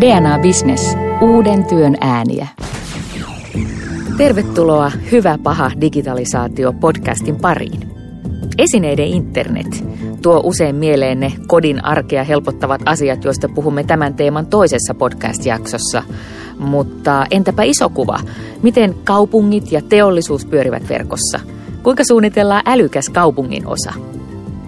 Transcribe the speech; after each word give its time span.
DNA 0.00 0.38
Business. 0.38 0.96
Uuden 1.20 1.64
työn 1.64 1.96
ääniä. 2.00 2.46
Tervetuloa 4.16 4.90
Hyvä 5.12 5.38
paha 5.42 5.70
digitalisaatio 5.80 6.72
podcastin 6.72 7.36
pariin. 7.36 7.90
Esineiden 8.58 9.06
internet 9.06 9.84
tuo 10.22 10.40
usein 10.44 10.76
mieleen 10.76 11.20
ne 11.20 11.32
kodin 11.46 11.84
arkea 11.84 12.24
helpottavat 12.24 12.80
asiat, 12.86 13.24
joista 13.24 13.48
puhumme 13.48 13.84
tämän 13.84 14.14
teeman 14.14 14.46
toisessa 14.46 14.94
podcast-jaksossa. 14.94 16.02
Mutta 16.58 17.26
entäpä 17.30 17.62
iso 17.62 17.88
kuva? 17.88 18.20
Miten 18.62 18.94
kaupungit 19.04 19.72
ja 19.72 19.82
teollisuus 19.88 20.46
pyörivät 20.46 20.88
verkossa? 20.88 21.40
Kuinka 21.82 22.04
suunnitellaan 22.04 22.62
älykäs 22.66 23.08
kaupungin 23.08 23.66
osa? 23.66 23.92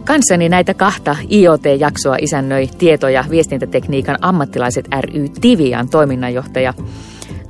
Kanssani 0.05 0.49
näitä 0.49 0.75
kahta 0.75 1.17
IoT-jaksoa 1.31 2.17
isännöi 2.21 2.67
tieto- 2.79 3.09
ja 3.09 3.25
viestintätekniikan 3.31 4.17
ammattilaiset 4.21 4.89
ry 5.01 5.29
Tivian 5.41 5.89
toiminnanjohtaja, 5.89 6.75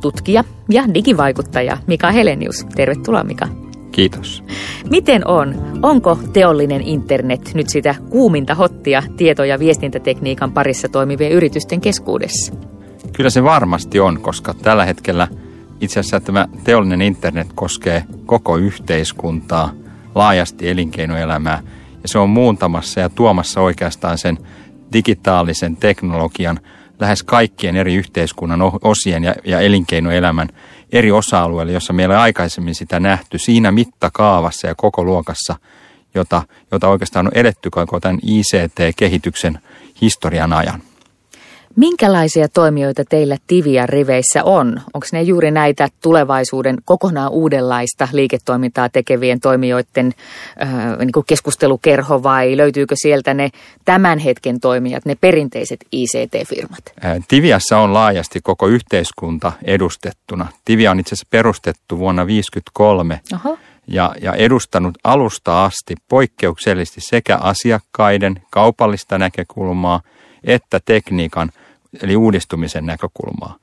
tutkija 0.00 0.44
ja 0.68 0.84
digivaikuttaja 0.94 1.78
Mika 1.86 2.10
Helenius. 2.10 2.66
Tervetuloa 2.74 3.24
Mika. 3.24 3.48
Kiitos. 3.92 4.44
Miten 4.90 5.26
on? 5.28 5.54
Onko 5.82 6.18
teollinen 6.32 6.80
internet 6.80 7.50
nyt 7.54 7.68
sitä 7.68 7.94
kuuminta 8.10 8.54
hottia 8.54 9.02
tieto- 9.16 9.44
ja 9.44 9.58
viestintätekniikan 9.58 10.52
parissa 10.52 10.88
toimivien 10.88 11.32
yritysten 11.32 11.80
keskuudessa? 11.80 12.54
Kyllä 13.12 13.30
se 13.30 13.44
varmasti 13.44 14.00
on, 14.00 14.20
koska 14.20 14.54
tällä 14.54 14.84
hetkellä 14.84 15.28
itse 15.80 16.00
asiassa 16.00 16.20
tämä 16.20 16.48
teollinen 16.64 17.02
internet 17.02 17.48
koskee 17.54 18.04
koko 18.26 18.56
yhteiskuntaa, 18.56 19.72
laajasti 20.14 20.68
elinkeinoelämää– 20.68 21.62
ja 22.04 22.08
se 22.08 22.18
on 22.18 22.30
muuntamassa 22.30 23.00
ja 23.00 23.08
tuomassa 23.08 23.60
oikeastaan 23.60 24.18
sen 24.18 24.38
digitaalisen 24.92 25.76
teknologian 25.76 26.60
lähes 27.00 27.22
kaikkien 27.22 27.76
eri 27.76 27.94
yhteiskunnan 27.94 28.60
osien 28.82 29.24
ja, 29.24 29.34
ja 29.44 29.60
elinkeinoelämän 29.60 30.48
eri 30.92 31.12
osa-alueille, 31.12 31.72
jossa 31.72 31.92
meillä 31.92 32.14
on 32.14 32.20
aikaisemmin 32.20 32.74
sitä 32.74 33.00
nähty 33.00 33.38
siinä 33.38 33.72
mittakaavassa 33.72 34.66
ja 34.66 34.74
koko 34.74 35.04
luokassa, 35.04 35.56
jota, 36.14 36.42
jota 36.72 36.88
oikeastaan 36.88 37.26
on 37.26 37.32
edetty 37.34 37.70
koko 37.70 38.00
tämän 38.00 38.18
ICT-kehityksen 38.22 39.58
historian 40.00 40.52
ajan. 40.52 40.82
Minkälaisia 41.76 42.48
toimijoita 42.48 43.04
teillä 43.04 43.36
Tivian 43.46 43.88
riveissä 43.88 44.44
on? 44.44 44.80
Onko 44.94 45.06
ne 45.12 45.22
juuri 45.22 45.50
näitä 45.50 45.88
tulevaisuuden 46.02 46.76
kokonaan 46.84 47.30
uudenlaista 47.30 48.08
liiketoimintaa 48.12 48.88
tekevien 48.88 49.40
toimijoiden 49.40 50.12
äh, 50.62 50.98
niin 50.98 51.12
kuin 51.12 51.26
keskustelukerho 51.26 52.22
vai 52.22 52.56
löytyykö 52.56 52.94
sieltä 52.98 53.34
ne 53.34 53.50
tämän 53.84 54.18
hetken 54.18 54.60
toimijat, 54.60 55.04
ne 55.04 55.14
perinteiset 55.14 55.84
ICT-firmat? 55.92 56.92
Tiviassa 57.28 57.78
on 57.78 57.94
laajasti 57.94 58.40
koko 58.42 58.66
yhteiskunta 58.66 59.52
edustettuna. 59.64 60.46
Tivia 60.64 60.90
on 60.90 61.00
itse 61.00 61.14
asiassa 61.14 61.28
perustettu 61.30 61.98
vuonna 61.98 62.22
1953 62.22 63.20
ja, 63.86 64.14
ja 64.20 64.32
edustanut 64.32 64.98
alusta 65.04 65.64
asti 65.64 65.94
poikkeuksellisesti 66.08 67.00
sekä 67.00 67.36
asiakkaiden 67.36 68.42
kaupallista 68.50 69.18
näkökulmaa 69.18 70.00
että 70.44 70.80
tekniikan– 70.84 71.50
eli 72.02 72.16
uudistumisen 72.16 72.86
näkökulmaa. 72.86 73.56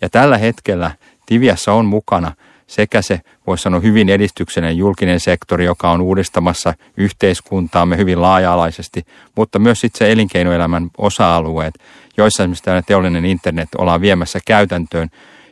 Ja 0.00 0.08
tällä 0.08 0.38
hetkellä 0.38 0.90
Tiviassa 1.26 1.72
on 1.72 1.86
mukana 1.86 2.32
sekä 2.66 3.02
se, 3.02 3.20
voisi 3.46 3.62
sanoa, 3.62 3.80
hyvin 3.80 4.08
edistyksellinen 4.08 4.76
julkinen 4.76 5.20
sektori, 5.20 5.64
joka 5.64 5.90
on 5.90 6.00
uudistamassa 6.00 6.74
yhteiskuntaamme 6.96 7.96
hyvin 7.96 8.22
laaja-alaisesti, 8.22 9.02
mutta 9.36 9.58
myös 9.58 9.80
sitten 9.80 9.98
se 9.98 10.12
elinkeinoelämän 10.12 10.90
osa-alueet, 10.98 11.74
joissa 12.16 12.42
esimerkiksi 12.42 12.64
tämä 12.64 12.82
teollinen 12.82 13.24
internet 13.24 13.68
ollaan 13.78 14.00
viemässä 14.00 14.38
käytäntöön 14.46 15.08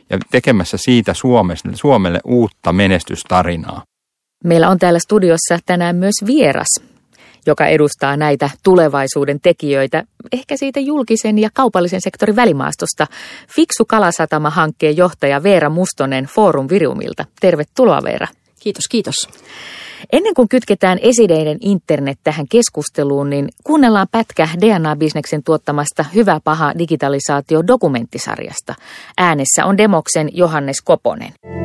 ja 0.09 0.17
tekemässä 0.31 0.77
siitä 0.77 1.13
Suomelle, 1.13 1.75
Suomelle 1.75 2.19
uutta 2.23 2.73
menestystarinaa. 2.73 3.83
Meillä 4.43 4.69
on 4.69 4.79
täällä 4.79 4.99
studiossa 4.99 5.57
tänään 5.65 5.95
myös 5.95 6.15
vieras, 6.25 6.92
joka 7.47 7.65
edustaa 7.65 8.17
näitä 8.17 8.49
tulevaisuuden 8.63 9.39
tekijöitä, 9.41 10.03
ehkä 10.31 10.57
siitä 10.57 10.79
julkisen 10.79 11.39
ja 11.39 11.49
kaupallisen 11.53 12.01
sektorin 12.01 12.35
välimaastosta. 12.35 13.07
Fiksu 13.55 13.85
Kalasatama-hankkeen 13.85 14.97
johtaja 14.97 15.43
Veera 15.43 15.69
Mustonen 15.69 16.25
Forum 16.25 16.67
Viriumilta. 16.69 17.25
Tervetuloa 17.41 18.03
Veera. 18.03 18.27
Kiitos, 18.59 18.83
kiitos. 18.89 19.15
Ennen 20.11 20.33
kuin 20.33 20.49
kytketään 20.49 20.99
esineiden 21.01 21.57
internet 21.61 22.19
tähän 22.23 22.45
keskusteluun, 22.47 23.29
niin 23.29 23.49
kuunnellaan 23.63 24.07
pätkä 24.11 24.49
DNA-bisneksen 24.61 25.43
tuottamasta 25.45 26.05
Hyvä 26.15 26.39
paha 26.43 26.73
digitalisaatio 26.79 27.67
dokumenttisarjasta. 27.67 28.75
Äänessä 29.17 29.65
on 29.65 29.77
Demoksen 29.77 30.29
Johannes 30.33 30.81
Koponen. 30.81 31.62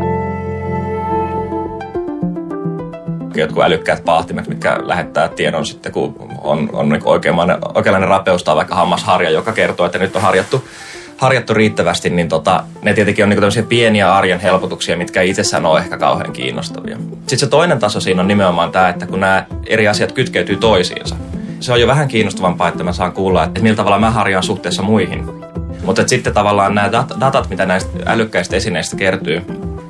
Jotkut 3.40 3.62
älykkäät 3.62 4.04
paahtimet, 4.04 4.48
mitkä 4.48 4.78
lähettää 4.82 5.28
tiedon 5.28 5.66
sitten, 5.66 5.92
kun 5.92 6.14
on, 6.42 6.70
on 6.72 6.88
niin 6.88 7.02
oikeanlainen 7.04 8.08
rapeus 8.08 8.44
tai 8.44 8.56
vaikka 8.56 8.74
hammasharja, 8.74 9.30
joka 9.30 9.52
kertoo, 9.52 9.86
että 9.86 9.98
nyt 9.98 10.16
on 10.16 10.22
harjattu, 10.22 10.68
harjattu 11.16 11.54
riittävästi, 11.54 12.10
niin 12.10 12.28
tota, 12.28 12.64
ne 12.82 12.94
tietenkin 12.94 13.24
on 13.24 13.28
niin 13.28 13.36
tämmöisiä 13.36 13.62
pieniä 13.62 14.14
arjen 14.14 14.40
helpotuksia, 14.40 14.96
mitkä 14.96 15.22
itsessään 15.22 15.66
ole 15.66 15.80
ehkä 15.80 15.98
kauhean 15.98 16.32
kiinnostavia. 16.32 16.96
Sitten 16.96 17.38
se 17.38 17.46
toinen 17.46 17.78
taso 17.78 18.00
siinä 18.00 18.22
on 18.22 18.28
nimenomaan 18.28 18.72
tämä, 18.72 18.88
että 18.88 19.06
kun 19.06 19.20
nämä 19.20 19.46
eri 19.66 19.88
asiat 19.88 20.12
kytkeytyy 20.12 20.56
toisiinsa. 20.56 21.16
Se 21.60 21.72
on 21.72 21.80
jo 21.80 21.86
vähän 21.86 22.08
kiinnostavampaa, 22.08 22.68
että 22.68 22.84
mä 22.84 22.92
saan 22.92 23.12
kuulla, 23.12 23.44
että 23.44 23.60
millä 23.60 23.76
tavalla 23.76 23.98
mä 23.98 24.10
harjaan 24.10 24.42
suhteessa 24.42 24.82
muihin. 24.82 25.47
Mutta 25.82 26.08
sitten 26.08 26.34
tavallaan 26.34 26.74
nämä 26.74 26.92
datat, 27.20 27.50
mitä 27.50 27.66
näistä 27.66 27.90
älykkäistä 28.06 28.56
esineistä 28.56 28.96
kertyy, 28.96 29.42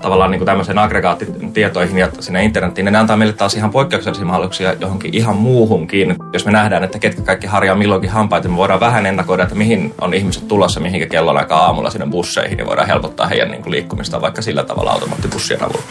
tavallaan 0.02 0.30
niin 0.30 0.44
tämmöiseen 0.44 0.78
aggregaattitietoihin 0.78 1.98
ja 1.98 2.08
sinne 2.20 2.44
internettiin, 2.44 2.84
niin 2.84 2.92
ne 2.92 2.98
antaa 2.98 3.16
meille 3.16 3.34
taas 3.34 3.54
ihan 3.54 3.70
poikkeuksellisia 3.70 4.26
mahdollisuuksia 4.26 4.74
johonkin 4.80 5.14
ihan 5.14 5.36
muuhunkin. 5.36 6.16
Jos 6.32 6.46
me 6.46 6.52
nähdään, 6.52 6.84
että 6.84 6.98
ketkä 6.98 7.22
kaikki 7.22 7.46
harjaa 7.46 7.76
milloinkin 7.76 8.10
hampaita, 8.10 8.48
me 8.48 8.56
voidaan 8.56 8.80
vähän 8.80 9.06
ennakoida, 9.06 9.42
että 9.42 9.54
mihin 9.54 9.94
on 10.00 10.14
ihmiset 10.14 10.48
tulossa, 10.48 10.80
mihinkä 10.80 11.06
kellon 11.06 11.36
aika 11.36 11.56
aamulla 11.56 11.90
sinne 11.90 12.06
busseihin, 12.06 12.56
niin 12.56 12.66
voidaan 12.66 12.88
helpottaa 12.88 13.26
heidän 13.26 13.50
niin 13.50 13.70
liikkumista 13.70 14.20
vaikka 14.20 14.42
sillä 14.42 14.64
tavalla 14.64 14.90
automaattibussien 14.90 15.62
avulla. 15.62 15.82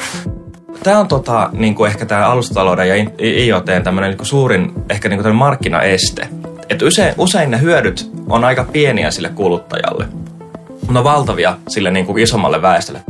Tämä 0.83 0.99
on 0.99 1.07
tota, 1.07 1.49
niin 1.53 1.75
kuin 1.75 1.91
ehkä 1.91 2.05
tämä 2.05 2.27
alustatalouden 2.27 2.89
ja 2.89 2.95
IoT 3.19 3.65
niin 3.65 4.17
suurin 4.21 4.71
ehkä 4.89 5.09
niin 5.09 5.23
kuin 5.23 5.35
markkinaeste. 5.35 6.27
Että 6.69 6.85
usein, 6.85 7.13
usein 7.17 7.51
ne 7.51 7.61
hyödyt 7.61 8.11
on 8.29 8.43
aika 8.43 8.63
pieniä 8.63 9.11
sille 9.11 9.29
kuluttajalle, 9.29 10.05
mutta 10.69 10.99
on 10.99 11.03
valtavia 11.03 11.57
sille 11.67 11.91
niin 11.91 12.05
kuin 12.05 12.23
isommalle 12.23 12.61
väestölle. 12.61 13.01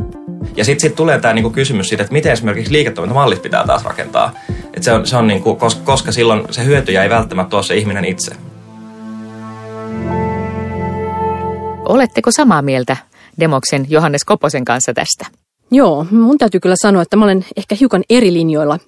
Ja 0.56 0.64
sitten 0.64 0.80
sit 0.80 0.96
tulee 0.96 1.20
tämä 1.20 1.34
niinku 1.34 1.50
kysymys 1.50 1.88
siitä, 1.88 2.02
että 2.02 2.12
miten 2.12 2.32
esimerkiksi 2.32 2.72
liiketoimintamallit 2.72 3.42
pitää 3.42 3.66
taas 3.66 3.84
rakentaa. 3.84 4.32
Et 4.74 4.82
se 4.82 4.92
on, 4.92 5.06
se 5.06 5.16
on 5.16 5.26
niinku, 5.26 5.54
koska, 5.54 5.82
koska 5.84 6.12
silloin 6.12 6.42
se 6.50 6.64
hyötyjä 6.64 7.02
ei 7.02 7.10
välttämättä 7.10 7.56
ole 7.56 7.64
se 7.64 7.76
ihminen 7.76 8.04
itse. 8.04 8.36
Oletteko 11.84 12.30
samaa 12.30 12.62
mieltä 12.62 12.96
Demoksen 13.40 13.86
Johannes 13.88 14.24
Koposen 14.24 14.64
kanssa 14.64 14.94
tästä? 14.94 15.38
Joo, 15.70 16.06
mun 16.10 16.38
täytyy 16.38 16.60
kyllä 16.60 16.74
sanoa, 16.82 17.02
että 17.02 17.16
mä 17.16 17.24
olen 17.24 17.44
ehkä 17.56 17.76
hiukan 17.80 18.04
eri 18.10 18.32
linjoilla. 18.32 18.78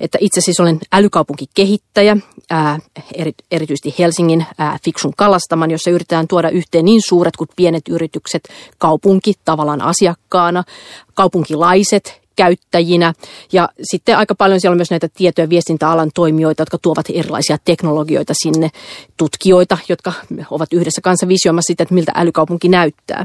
Että 0.00 0.18
itse 0.20 0.40
siis 0.40 0.60
olen 0.60 0.78
älykaupunkikehittäjä, 0.92 2.16
ää, 2.50 2.78
eri, 3.14 3.32
erityisesti 3.50 3.94
Helsingin 3.98 4.46
ää, 4.58 4.78
Fiksun 4.84 5.12
kalastaman, 5.16 5.70
jossa 5.70 5.90
yritetään 5.90 6.28
tuoda 6.28 6.50
yhteen 6.50 6.84
niin 6.84 7.00
suuret 7.08 7.36
kuin 7.36 7.48
pienet 7.56 7.88
yritykset, 7.88 8.48
kaupunki 8.78 9.32
tavallaan 9.44 9.82
asiakkaana, 9.82 10.64
kaupunkilaiset 11.14 12.20
käyttäjinä. 12.36 13.12
Ja 13.52 13.68
sitten 13.82 14.18
aika 14.18 14.34
paljon 14.34 14.60
siellä 14.60 14.72
on 14.72 14.78
myös 14.78 14.90
näitä 14.90 15.08
tieto- 15.14 15.40
ja 15.40 15.48
viestintäalan 15.48 16.10
toimijoita, 16.14 16.62
jotka 16.62 16.78
tuovat 16.78 17.06
erilaisia 17.12 17.58
teknologioita 17.64 18.32
sinne, 18.42 18.70
tutkijoita, 19.16 19.78
jotka 19.88 20.12
ovat 20.50 20.72
yhdessä 20.72 21.00
kanssa 21.02 21.28
visioimassa 21.28 21.66
sitä, 21.66 21.82
että 21.82 21.94
miltä 21.94 22.12
älykaupunki 22.14 22.68
näyttää 22.68 23.24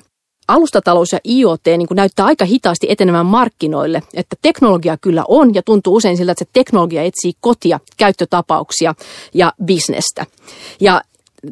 alustatalous 0.53 1.12
ja 1.12 1.19
IoT 1.30 1.62
niin 1.65 1.88
kuin 1.88 1.95
näyttää 1.95 2.25
aika 2.25 2.45
hitaasti 2.45 2.88
etenemään 2.89 3.25
markkinoille. 3.25 4.03
Että 4.13 4.36
teknologia 4.42 4.98
kyllä 4.98 5.24
on 5.27 5.56
ja 5.56 5.62
tuntuu 5.63 5.95
usein 5.95 6.18
siltä, 6.18 6.31
että 6.31 6.45
se 6.45 6.50
teknologia 6.53 7.03
etsii 7.03 7.33
kotia, 7.39 7.80
käyttötapauksia 7.98 8.95
ja 9.33 9.53
bisnestä. 9.65 10.25
Ja 10.80 11.01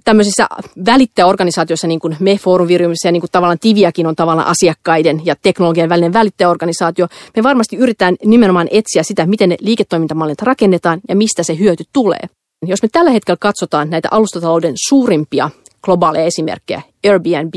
tämmöisissä 0.03 0.47
välittäjäorganisaatioissa, 0.85 1.87
niin 1.87 1.99
kuin 1.99 2.17
me 2.19 2.37
Forum 2.37 2.67
ja 3.05 3.11
niin 3.11 3.21
kuin 3.21 3.31
tavallaan 3.31 3.59
Tiviakin 3.59 4.07
on 4.07 4.15
tavallaan 4.15 4.47
asiakkaiden 4.47 5.21
ja 5.25 5.35
teknologian 5.41 5.89
välinen 5.89 6.13
välittäjäorganisaatio, 6.13 7.07
me 7.37 7.43
varmasti 7.43 7.75
yritetään 7.75 8.15
nimenomaan 8.25 8.67
etsiä 8.71 9.03
sitä, 9.03 9.25
miten 9.25 9.49
ne 9.49 9.57
liiketoimintamallit 9.61 10.41
rakennetaan 10.41 10.99
ja 11.09 11.15
mistä 11.15 11.43
se 11.43 11.57
hyöty 11.59 11.83
tulee. 11.93 12.21
Jos 12.65 12.83
me 12.83 12.89
tällä 12.91 13.11
hetkellä 13.11 13.37
katsotaan 13.41 13.89
näitä 13.89 14.07
alustatalouden 14.11 14.73
suurimpia 14.89 15.49
globaaleja 15.81 16.25
esimerkkejä, 16.25 16.81
Airbnb 17.07 17.53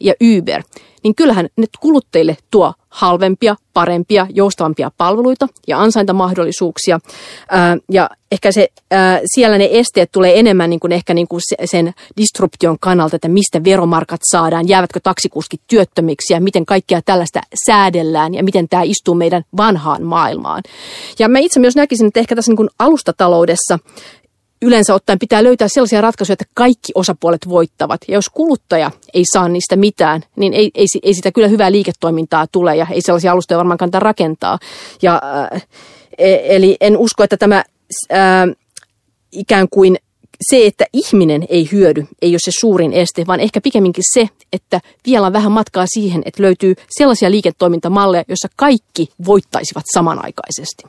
ja 0.00 0.14
Uber, 0.38 0.62
niin 1.04 1.14
kyllähän 1.14 1.48
ne 1.56 1.66
kuluttajille 1.80 2.36
tuo 2.50 2.74
halvempia, 2.88 3.56
parempia, 3.74 4.26
joustavampia 4.30 4.90
palveluita 4.96 5.48
ja 5.68 5.80
ansaintamahdollisuuksia. 5.80 7.00
Ja 7.90 8.10
ehkä 8.32 8.52
se, 8.52 8.68
siellä 9.34 9.58
ne 9.58 9.68
esteet 9.72 10.12
tulee 10.12 10.38
enemmän 10.38 10.70
niin 10.70 10.80
kuin 10.80 10.92
ehkä 10.92 11.14
niin 11.14 11.28
kuin 11.28 11.40
sen 11.64 11.92
disruption 12.16 12.76
kannalta, 12.80 13.16
että 13.16 13.28
mistä 13.28 13.64
veromarkat 13.64 14.20
saadaan, 14.30 14.68
jäävätkö 14.68 15.00
taksikuskit 15.02 15.60
työttömiksi 15.66 16.34
ja 16.34 16.40
miten 16.40 16.66
kaikkea 16.66 17.02
tällaista 17.04 17.40
säädellään 17.66 18.34
ja 18.34 18.44
miten 18.44 18.68
tämä 18.68 18.82
istuu 18.82 19.14
meidän 19.14 19.42
vanhaan 19.56 20.02
maailmaan. 20.02 20.62
Ja 21.18 21.28
mä 21.28 21.38
itse 21.38 21.60
myös 21.60 21.76
näkisin, 21.76 22.06
että 22.06 22.20
ehkä 22.20 22.36
tässä 22.36 22.50
niin 22.50 22.56
kuin 22.56 22.70
alustataloudessa 22.78 23.78
yleensä 24.62 24.94
ottaen 24.94 25.18
pitää 25.18 25.44
löytää 25.44 25.68
sellaisia 25.68 26.00
ratkaisuja, 26.00 26.32
että 26.32 26.44
kaikki 26.54 26.92
osapuolet 26.94 27.48
voittavat. 27.48 28.00
Ja 28.08 28.14
jos 28.14 28.28
kuluttaja 28.28 28.90
ei 29.14 29.22
saa 29.32 29.48
niistä 29.48 29.76
mitään, 29.76 30.22
niin 30.36 30.52
ei, 30.52 30.70
ei, 30.74 30.86
ei 31.02 31.14
sitä 31.14 31.32
kyllä 31.32 31.48
hyvää 31.48 31.72
liiketoimintaa 31.72 32.46
tule 32.46 32.76
ja 32.76 32.86
ei 32.90 33.00
sellaisia 33.00 33.32
alustoja 33.32 33.58
varmaan 33.58 33.78
kannata 33.78 34.00
rakentaa. 34.00 34.58
Ja, 35.02 35.22
äh, 35.52 35.66
eli 36.42 36.76
en 36.80 36.96
usko, 36.96 37.24
että 37.24 37.36
tämä 37.36 37.64
äh, 38.12 38.48
ikään 39.32 39.68
kuin 39.70 39.96
se, 40.50 40.66
että 40.66 40.86
ihminen 40.92 41.44
ei 41.48 41.68
hyödy, 41.72 42.06
ei 42.22 42.32
ole 42.32 42.38
se 42.38 42.50
suurin 42.60 42.92
este, 42.92 43.26
vaan 43.26 43.40
ehkä 43.40 43.60
pikemminkin 43.60 44.04
se, 44.14 44.28
että 44.52 44.80
vielä 45.06 45.26
on 45.26 45.32
vähän 45.32 45.52
matkaa 45.52 45.84
siihen, 45.88 46.22
että 46.24 46.42
löytyy 46.42 46.74
sellaisia 46.98 47.30
liiketoimintamalleja, 47.30 48.24
joissa 48.28 48.48
kaikki 48.56 49.08
voittaisivat 49.26 49.84
samanaikaisesti. 49.94 50.82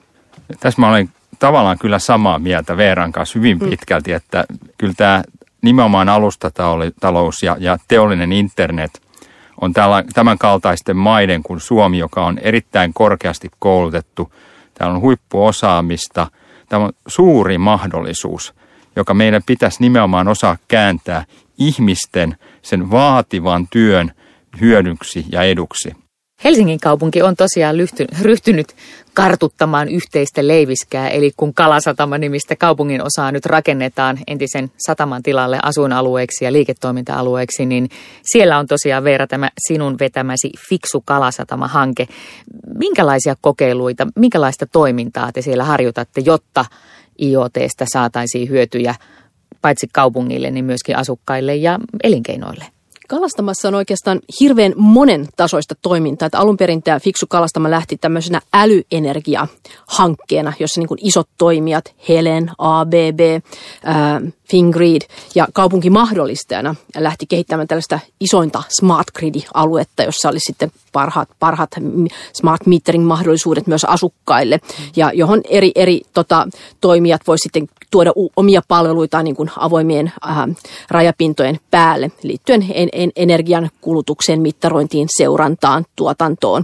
Tässä 0.59 0.81
mä 0.81 0.89
olen 0.89 1.09
tavallaan 1.39 1.79
kyllä 1.79 1.99
samaa 1.99 2.39
mieltä 2.39 2.77
Veeran 2.77 3.11
kanssa 3.11 3.39
hyvin 3.39 3.57
mm. 3.57 3.69
pitkälti, 3.69 4.11
että 4.11 4.45
kyllä 4.77 4.93
tämä 4.97 5.23
nimenomaan 5.61 6.09
alustatalous 6.09 7.43
ja, 7.43 7.57
ja 7.59 7.77
teollinen 7.87 8.31
internet 8.31 9.01
on 9.61 9.73
tällä, 9.73 10.03
tämän 10.13 10.37
kaltaisten 10.37 10.97
maiden 10.97 11.43
kuin 11.43 11.59
Suomi, 11.59 11.97
joka 11.97 12.25
on 12.25 12.39
erittäin 12.39 12.93
korkeasti 12.93 13.49
koulutettu. 13.59 14.33
Täällä 14.73 14.95
on 14.95 15.01
huippuosaamista. 15.01 16.27
Tämä 16.69 16.85
on 16.85 16.93
suuri 17.07 17.57
mahdollisuus, 17.57 18.53
joka 18.95 19.13
meidän 19.13 19.41
pitäisi 19.45 19.77
nimenomaan 19.81 20.27
osaa 20.27 20.57
kääntää 20.67 21.25
ihmisten 21.57 22.37
sen 22.61 22.91
vaativan 22.91 23.67
työn 23.71 24.11
hyödyksi 24.61 25.25
ja 25.31 25.43
eduksi. 25.43 25.95
Helsingin 26.43 26.79
kaupunki 26.79 27.21
on 27.21 27.35
tosiaan 27.35 27.77
lyhty, 27.77 28.05
ryhtynyt 28.21 28.75
kartuttamaan 29.13 29.89
yhteistä 29.89 30.47
leiviskää, 30.47 31.09
eli 31.09 31.31
kun 31.37 31.53
Kalasatama-nimistä 31.53 32.55
kaupungin 32.55 33.01
osaa 33.01 33.31
nyt 33.31 33.45
rakennetaan 33.45 34.19
entisen 34.27 34.71
sataman 34.77 35.23
tilalle 35.23 35.59
asuinalueeksi 35.63 36.45
ja 36.45 36.53
liiketoiminta-alueeksi, 36.53 37.65
niin 37.65 37.89
siellä 38.23 38.57
on 38.57 38.67
tosiaan 38.67 39.03
Veera 39.03 39.27
tämä 39.27 39.49
sinun 39.67 39.95
vetämäsi 39.99 40.51
Fiksu 40.69 41.03
Kalasatama-hanke. 41.05 42.07
Minkälaisia 42.77 43.35
kokeiluita, 43.41 44.07
minkälaista 44.15 44.65
toimintaa 44.65 45.31
te 45.31 45.41
siellä 45.41 45.63
harjoitatte, 45.63 46.21
jotta 46.25 46.65
IoTstä 47.21 47.85
saataisiin 47.93 48.49
hyötyjä 48.49 48.95
paitsi 49.61 49.87
kaupungille, 49.93 50.51
niin 50.51 50.65
myöskin 50.65 50.97
asukkaille 50.97 51.55
ja 51.55 51.79
elinkeinoille? 52.03 52.65
Kalastamassa 53.13 53.67
on 53.67 53.75
oikeastaan 53.75 54.19
hirveän 54.39 54.73
monen 54.77 55.27
tasoista 55.37 55.75
toimintaa. 55.81 56.25
Että 56.25 56.39
alun 56.39 56.57
perin 56.57 56.83
tämä 56.83 56.99
Fiksu 56.99 57.25
Kalastama 57.29 57.71
lähti 57.71 57.97
tämmöisenä 57.97 58.41
älyenergia-hankkeena, 58.53 60.53
jossa 60.59 60.81
niin 60.81 60.87
isot 61.01 61.29
toimijat, 61.37 61.95
Helen, 62.09 62.51
ABB, 62.57 63.19
ää, 63.83 64.21
Fingrid 64.53 65.01
ja 65.35 65.47
kaupunki 65.53 65.89
mahdollistajana 65.89 66.75
lähti 66.97 67.25
kehittämään 67.25 67.67
tällaista 67.67 67.99
isointa 68.19 68.63
smart 68.79 69.07
grid-aluetta, 69.19 70.03
jossa 70.03 70.29
oli 70.29 70.39
sitten 70.39 70.71
parhaat, 70.91 71.29
parhaat 71.39 71.69
smart 72.33 72.65
metering-mahdollisuudet 72.65 73.67
myös 73.67 73.85
asukkaille 73.85 74.59
ja 74.95 75.11
johon 75.13 75.41
eri, 75.49 75.71
eri 75.75 76.01
tota, 76.13 76.47
toimijat 76.81 77.21
voi 77.27 77.37
sitten 77.37 77.67
tuoda 77.91 78.11
u- 78.15 78.31
omia 78.35 78.61
palveluitaan 78.67 79.25
niin 79.25 79.35
kuin 79.35 79.49
avoimien 79.57 80.11
äh, 80.27 80.37
rajapintojen 80.89 81.59
päälle 81.71 82.11
liittyen 82.23 82.65
en, 82.73 82.89
en, 82.91 83.11
energian 83.15 83.69
kulutukseen, 83.81 84.41
mittarointiin, 84.41 85.07
seurantaan, 85.17 85.85
tuotantoon, 85.95 86.63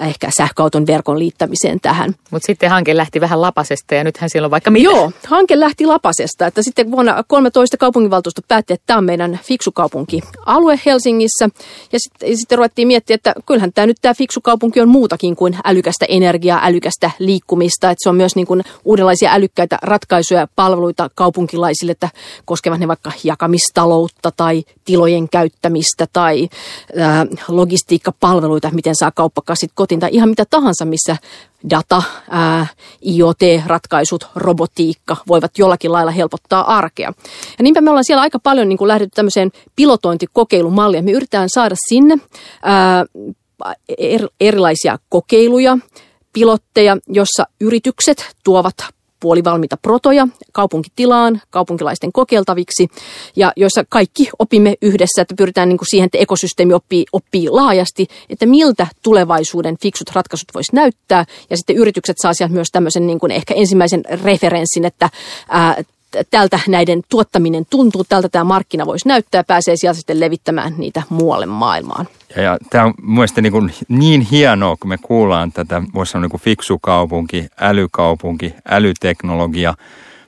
ehkä 0.00 0.28
sähköauton 0.36 0.86
verkon 0.86 1.18
liittämiseen 1.18 1.80
tähän. 1.80 2.14
Mutta 2.30 2.46
sitten 2.46 2.70
hanke 2.70 2.96
lähti 2.96 3.20
vähän 3.20 3.40
lapasesta 3.40 3.94
ja 3.94 4.04
nythän 4.04 4.30
siellä 4.30 4.46
on 4.46 4.50
vaikka 4.50 4.70
mitä. 4.70 4.84
Joo, 4.84 5.12
hanke 5.26 5.60
lähti 5.60 5.86
lapasesta, 5.86 6.46
että 6.46 6.62
sitten 6.62 6.90
vuonna 6.90 7.24
13 7.26 7.76
kaupunginvaltuusto 7.76 8.42
päätti, 8.48 8.72
että 8.72 8.84
tämä 8.86 8.98
on 8.98 9.04
meidän 9.04 9.40
fiksu 9.42 9.72
kaupunki. 9.72 10.20
Alue 10.46 10.80
Helsingissä. 10.86 11.48
Ja 11.92 11.98
sitten, 11.98 12.36
sitten 12.36 12.58
ruvettiin 12.58 12.88
miettiä, 12.88 13.14
että 13.14 13.34
kyllähän 13.46 13.72
tämä 13.72 13.86
nyt 13.86 13.96
tämä 14.02 14.14
fiksu 14.14 14.40
kaupunki 14.40 14.80
on 14.80 14.88
muutakin 14.88 15.36
kuin 15.36 15.56
älykästä 15.64 16.06
energiaa, 16.08 16.60
älykästä 16.62 17.10
liikkumista, 17.18 17.90
että 17.90 18.02
se 18.02 18.08
on 18.08 18.16
myös 18.16 18.36
niin 18.36 18.46
kuin 18.46 18.62
uudenlaisia 18.84 19.32
älykkäitä 19.32 19.78
ratkaisuja 19.82 20.48
palveluita 20.56 21.10
kaupunkilaisille, 21.14 21.92
että 21.92 22.08
koskevat 22.44 22.80
ne 22.80 22.88
vaikka 22.88 23.12
jakamistaloutta 23.24 24.30
tai 24.36 24.64
tilojen 24.84 25.28
käyttämistä 25.28 26.06
tai 26.12 26.48
ää, 26.98 27.26
logistiikkapalveluita, 27.48 28.70
miten 28.72 28.94
saa 28.96 29.10
kauppakassit 29.10 29.70
kotiin 29.74 30.00
tai 30.00 30.10
ihan 30.12 30.28
mitä 30.28 30.44
tahansa, 30.50 30.84
missä 30.84 31.16
data, 31.70 32.02
ää, 32.30 32.66
IoT-ratkaisut, 33.06 34.26
robotiikka 34.34 35.16
voivat 35.28 35.58
jollakin 35.58 35.92
lailla 35.92 36.10
helpottaa 36.10 36.76
arkea. 36.76 37.12
Ja 37.58 37.62
niinpä 37.62 37.80
me 37.80 37.90
ollaan 37.90 38.04
siellä 38.04 38.22
aika 38.22 38.38
paljon 38.38 38.68
niin 38.68 38.78
kuin 38.78 38.88
lähdetty 38.88 39.14
tämmöiseen 39.14 39.50
pilotointikokeilumalliin. 39.76 41.04
Me 41.04 41.10
yritetään 41.10 41.48
saada 41.54 41.74
sinne 41.88 42.18
ää, 42.62 43.04
er, 43.98 44.28
erilaisia 44.40 44.98
kokeiluja, 45.08 45.78
pilotteja, 46.32 46.96
jossa 47.08 47.46
yritykset 47.60 48.36
tuovat 48.44 48.95
puolivalmiita 49.26 49.76
protoja 49.76 50.28
kaupunkitilaan, 50.52 51.40
kaupunkilaisten 51.50 52.12
kokeiltaviksi, 52.12 52.88
ja 53.36 53.52
joissa 53.56 53.84
kaikki 53.88 54.28
opimme 54.38 54.74
yhdessä, 54.82 55.22
että 55.22 55.34
pyritään 55.38 55.68
niin 55.68 55.78
kuin 55.78 55.88
siihen, 55.90 56.06
että 56.06 56.18
ekosysteemi 56.18 56.72
oppii, 56.72 57.04
oppii 57.12 57.50
laajasti, 57.50 58.06
että 58.30 58.46
miltä 58.46 58.86
tulevaisuuden 59.02 59.76
fiksut 59.82 60.10
ratkaisut 60.14 60.48
voisi 60.54 60.74
näyttää, 60.74 61.24
ja 61.50 61.56
sitten 61.56 61.76
yritykset 61.76 62.16
saa 62.22 62.34
sieltä 62.34 62.54
myös 62.54 62.68
tämmöisen 62.72 63.06
niin 63.06 63.18
kuin 63.18 63.32
ehkä 63.32 63.54
ensimmäisen 63.54 64.04
referenssin, 64.24 64.84
että 64.84 65.10
ää, 65.48 65.82
tältä 66.30 66.60
näiden 66.68 67.02
tuottaminen 67.08 67.66
tuntuu, 67.70 68.04
tältä 68.04 68.28
tämä 68.28 68.44
markkina 68.44 68.86
voisi 68.86 69.08
näyttää, 69.08 69.44
pääsee 69.44 69.74
sieltä 69.76 69.96
sitten 69.96 70.20
levittämään 70.20 70.74
niitä 70.78 71.02
muualle 71.08 71.46
maailmaan. 71.46 72.08
Ja, 72.36 72.42
ja 72.42 72.58
tämä 72.70 72.84
on 72.84 72.94
mielestäni 73.02 73.42
niin, 73.42 73.52
kuin 73.52 73.72
niin 73.88 74.20
hienoa, 74.20 74.76
kun 74.80 74.88
me 74.88 74.98
kuullaan 75.02 75.52
tätä, 75.52 75.82
voisi 75.94 76.12
sanoa 76.12 76.22
niin 76.22 76.30
kuin 76.30 76.40
fiksu 76.40 76.78
kaupunki, 76.78 77.46
älykaupunki, 77.60 78.54
älyteknologia, 78.68 79.74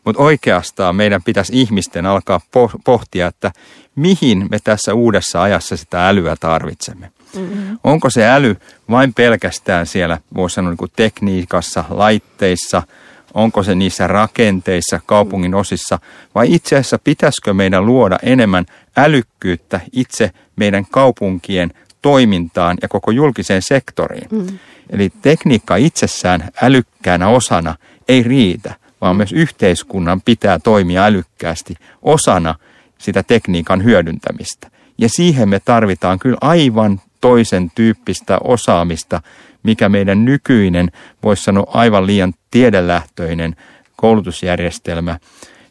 mutta 0.04 0.22
oikeastaan 0.22 0.96
meidän 0.96 1.22
pitäisi 1.22 1.60
ihmisten 1.60 2.06
alkaa 2.06 2.40
pohtia, 2.84 3.26
että 3.26 3.50
mihin 3.96 4.46
me 4.50 4.58
tässä 4.64 4.94
uudessa 4.94 5.42
ajassa 5.42 5.76
sitä 5.76 6.08
älyä 6.08 6.36
tarvitsemme. 6.40 7.10
Mm-hmm. 7.36 7.78
Onko 7.84 8.10
se 8.10 8.28
äly 8.28 8.56
vain 8.90 9.14
pelkästään 9.14 9.86
siellä, 9.86 10.18
voisi 10.34 10.54
sanoa 10.54 10.70
niin 10.70 10.78
kuin 10.78 10.92
tekniikassa, 10.96 11.84
laitteissa– 11.90 12.82
onko 13.34 13.62
se 13.62 13.74
niissä 13.74 14.06
rakenteissa, 14.06 15.00
kaupungin 15.06 15.54
osissa, 15.54 15.98
vai 16.34 16.54
itse 16.54 16.76
asiassa 16.76 16.98
pitäisikö 17.04 17.54
meidän 17.54 17.86
luoda 17.86 18.18
enemmän 18.22 18.66
älykkyyttä 18.96 19.80
itse 19.92 20.30
meidän 20.56 20.86
kaupunkien 20.90 21.72
toimintaan 22.02 22.76
ja 22.82 22.88
koko 22.88 23.10
julkiseen 23.10 23.62
sektoriin. 23.62 24.28
Mm. 24.30 24.58
Eli 24.90 25.12
tekniikka 25.22 25.76
itsessään 25.76 26.48
älykkäänä 26.62 27.28
osana 27.28 27.74
ei 28.08 28.22
riitä, 28.22 28.74
vaan 29.00 29.16
myös 29.16 29.32
yhteiskunnan 29.32 30.20
pitää 30.20 30.58
toimia 30.58 31.04
älykkäästi 31.04 31.74
osana 32.02 32.54
sitä 32.98 33.22
tekniikan 33.22 33.84
hyödyntämistä. 33.84 34.70
Ja 34.98 35.08
siihen 35.08 35.48
me 35.48 35.60
tarvitaan 35.60 36.18
kyllä 36.18 36.38
aivan 36.40 37.00
toisen 37.20 37.70
tyyppistä 37.74 38.38
osaamista, 38.44 39.20
mikä 39.62 39.88
meidän 39.88 40.24
nykyinen, 40.24 40.90
voisi 41.22 41.42
sanoa 41.42 41.70
aivan 41.74 42.06
liian 42.06 42.34
tiedelähtöinen 42.50 43.56
koulutusjärjestelmä 43.96 45.18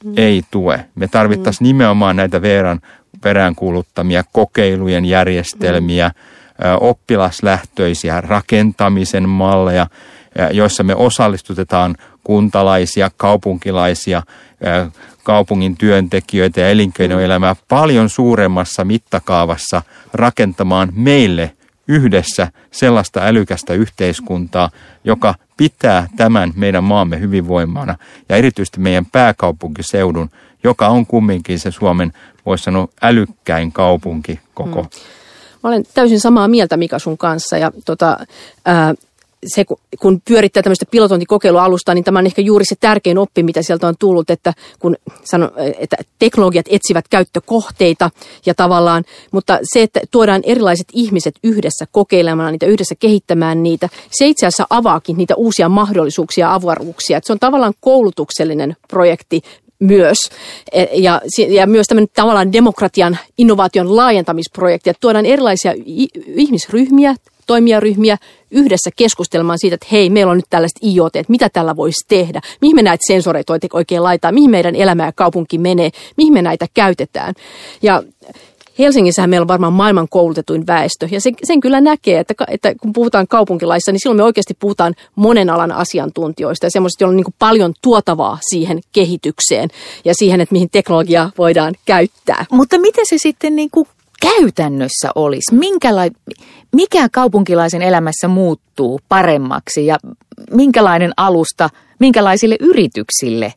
mm. 0.04 0.14
ei 0.18 0.44
tue. 0.52 0.86
Me 0.96 1.08
tarvittaisiin 1.08 1.66
mm. 1.66 1.68
nimenomaan 1.68 2.16
näitä 2.16 2.42
Veeran 2.42 2.82
peräänkuuluttamia 3.22 4.24
kokeilujen 4.32 5.06
järjestelmiä, 5.06 6.08
mm. 6.08 6.14
oppilaslähtöisiä 6.80 8.22
rakentamisen 8.22 9.30
malleja, 9.30 9.88
joissa 10.52 10.84
me 10.84 10.96
osallistutetaan 10.96 11.96
kuntalaisia, 12.24 13.12
kaupunkilaisia, 13.18 14.24
kaupungin 15.24 15.78
työntekijöitä 15.78 16.62
ja 16.62 16.70
elinkeinoelämää 16.70 17.56
paljon 17.68 18.10
suuremmassa 18.10 18.86
mittakaavassa 18.86 19.82
rakentamaan 20.14 20.90
meille 20.96 21.57
yhdessä 21.88 22.48
sellaista 22.72 23.20
älykästä 23.24 23.74
yhteiskuntaa, 23.74 24.70
joka 25.04 25.36
pitää 25.58 26.08
tämän 26.16 26.54
meidän 26.56 26.84
maamme 26.84 27.20
hyvinvoimana 27.20 27.96
ja 28.30 28.36
erityisesti 28.36 28.80
meidän 28.80 29.06
pääkaupunkiseudun, 29.06 30.30
joka 30.64 30.88
on 30.88 31.06
kumminkin 31.06 31.60
se 31.60 31.72
Suomen, 31.72 32.14
voisi 32.46 32.64
sanoa, 32.64 32.88
älykkäin 33.02 33.72
kaupunki 33.72 34.40
koko 34.54 34.82
mm. 34.82 34.90
Mä 35.64 35.70
olen 35.70 35.84
täysin 35.94 36.20
samaa 36.20 36.48
mieltä 36.48 36.78
Mika 36.78 37.00
sun 37.00 37.18
kanssa 37.18 37.58
ja 37.58 37.72
tota, 37.86 38.18
ää, 38.66 38.94
se, 39.46 39.66
kun 40.00 40.22
pyörittää 40.28 40.64
tämmöistä 40.64 40.86
pilotointikokeilualustaa, 40.92 41.96
niin 41.96 42.04
tämä 42.04 42.20
on 42.20 42.26
ehkä 42.26 42.42
juuri 42.42 42.66
se 42.66 42.76
tärkein 42.80 43.18
oppi, 43.18 43.44
mitä 43.44 43.62
sieltä 43.62 43.88
on 43.88 43.96
tullut, 44.00 44.30
että 44.30 44.54
kun 44.80 44.96
sano, 45.24 45.52
että 45.80 45.98
teknologiat 46.20 46.66
etsivät 46.70 47.08
käyttökohteita 47.08 48.10
ja 48.46 48.54
tavallaan, 48.56 49.04
mutta 49.32 49.60
se, 49.74 49.82
että 49.84 50.02
tuodaan 50.12 50.42
erilaiset 50.46 50.88
ihmiset 50.94 51.36
yhdessä 51.44 51.86
kokeilemaan 51.92 52.52
niitä, 52.52 52.66
yhdessä 52.66 52.96
kehittämään 53.00 53.64
niitä, 53.64 53.90
se 54.12 54.28
itse 54.28 54.46
asiassa 54.46 54.68
avaakin 54.70 55.18
niitä 55.18 55.36
uusia 55.36 55.70
mahdollisuuksia 55.70 56.46
ja 56.46 56.54
avaruuksia. 56.54 57.18
Että 57.18 57.28
se 57.28 57.34
on 57.34 57.40
tavallaan 57.40 57.74
koulutuksellinen 57.80 58.76
projekti 58.88 59.42
myös. 59.80 60.18
E, 60.72 60.86
ja, 60.94 61.22
ja 61.50 61.68
myös 61.68 61.88
tämmöinen 61.88 62.10
tavallaan 62.16 62.54
demokratian 62.54 63.18
innovaation 63.38 63.96
laajentamisprojekti, 63.96 64.90
että 64.90 65.02
tuodaan 65.02 65.26
erilaisia 65.26 65.74
ihmisryhmiä, 66.36 67.16
toimijaryhmiä 67.48 68.18
yhdessä 68.52 68.90
keskustelemaan 68.96 69.60
siitä, 69.60 69.76
että 69.76 69.88
hei, 69.92 70.10
meillä 70.10 70.32
on 70.32 70.38
nyt 70.38 70.46
tällaiset 70.50 70.78
IoT, 70.84 71.16
että 71.16 71.32
mitä 71.32 71.50
tällä 71.50 71.76
voisi 71.76 72.06
tehdä, 72.08 72.42
mihin 72.62 72.76
me 72.76 72.82
näitä 72.82 73.04
sensoreita 73.08 73.54
oikein 73.74 74.04
laittaa, 74.04 74.32
mihin 74.32 74.50
meidän 74.50 74.76
elämä 74.76 75.06
ja 75.06 75.12
kaupunki 75.12 75.58
menee, 75.58 75.90
mihin 76.18 76.34
me 76.34 76.42
näitä 76.42 76.68
käytetään. 76.74 77.34
Ja 77.82 78.04
Helsingissähän 78.80 79.30
meillä 79.30 79.44
on 79.44 79.48
varmaan 79.48 79.74
maailman 79.74 80.08
koulutetuin 80.10 80.68
väestö, 80.68 81.08
ja 81.12 81.22
sen, 81.22 81.34
sen 81.44 81.60
kyllä 81.60 81.82
näkee, 81.82 82.20
että, 82.20 82.34
että 82.48 82.76
kun 82.82 82.94
puhutaan 82.94 83.28
kaupunkilaissa, 83.28 83.92
niin 83.92 84.00
silloin 84.00 84.18
me 84.18 84.24
oikeasti 84.24 84.54
puhutaan 84.60 84.96
monen 85.16 85.50
alan 85.50 85.72
asiantuntijoista 85.72 86.66
ja 86.66 86.72
semmoisista, 86.72 87.04
joilla 87.04 87.12
on 87.12 87.18
niin 87.18 87.36
paljon 87.40 87.74
tuotavaa 87.82 88.38
siihen 88.50 88.80
kehitykseen 88.92 89.70
ja 90.06 90.14
siihen, 90.16 90.42
että 90.42 90.54
mihin 90.54 90.70
teknologiaa 90.70 91.32
voidaan 91.38 91.74
käyttää. 91.86 92.46
Mutta 92.52 92.80
miten 92.80 93.06
se 93.10 93.16
sitten 93.18 93.56
niin 93.56 93.70
kuin 93.72 93.88
käytännössä 94.22 95.12
olisi? 95.16 95.56
Minkälai, 95.56 96.12
mikä 96.72 97.10
kaupunkilaisen 97.10 97.82
elämässä 97.82 98.28
muuttuu 98.28 99.00
paremmaksi 99.10 99.86
ja 99.86 99.98
minkälainen 100.52 101.12
alusta, 101.18 101.70
minkälaisille 102.00 102.58
yrityksille 102.60 103.54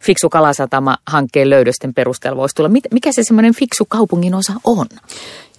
Fiksu 0.00 0.28
Kalasatama-hankkeen 0.28 1.50
löydösten 1.50 1.94
perusteella 1.94 2.36
voisi 2.36 2.54
tulla? 2.54 2.70
Mikä 2.90 3.12
se 3.12 3.22
semmoinen 3.24 3.54
fiksu 3.54 3.84
kaupungin 3.88 4.34
osa 4.34 4.52
on? 4.64 4.86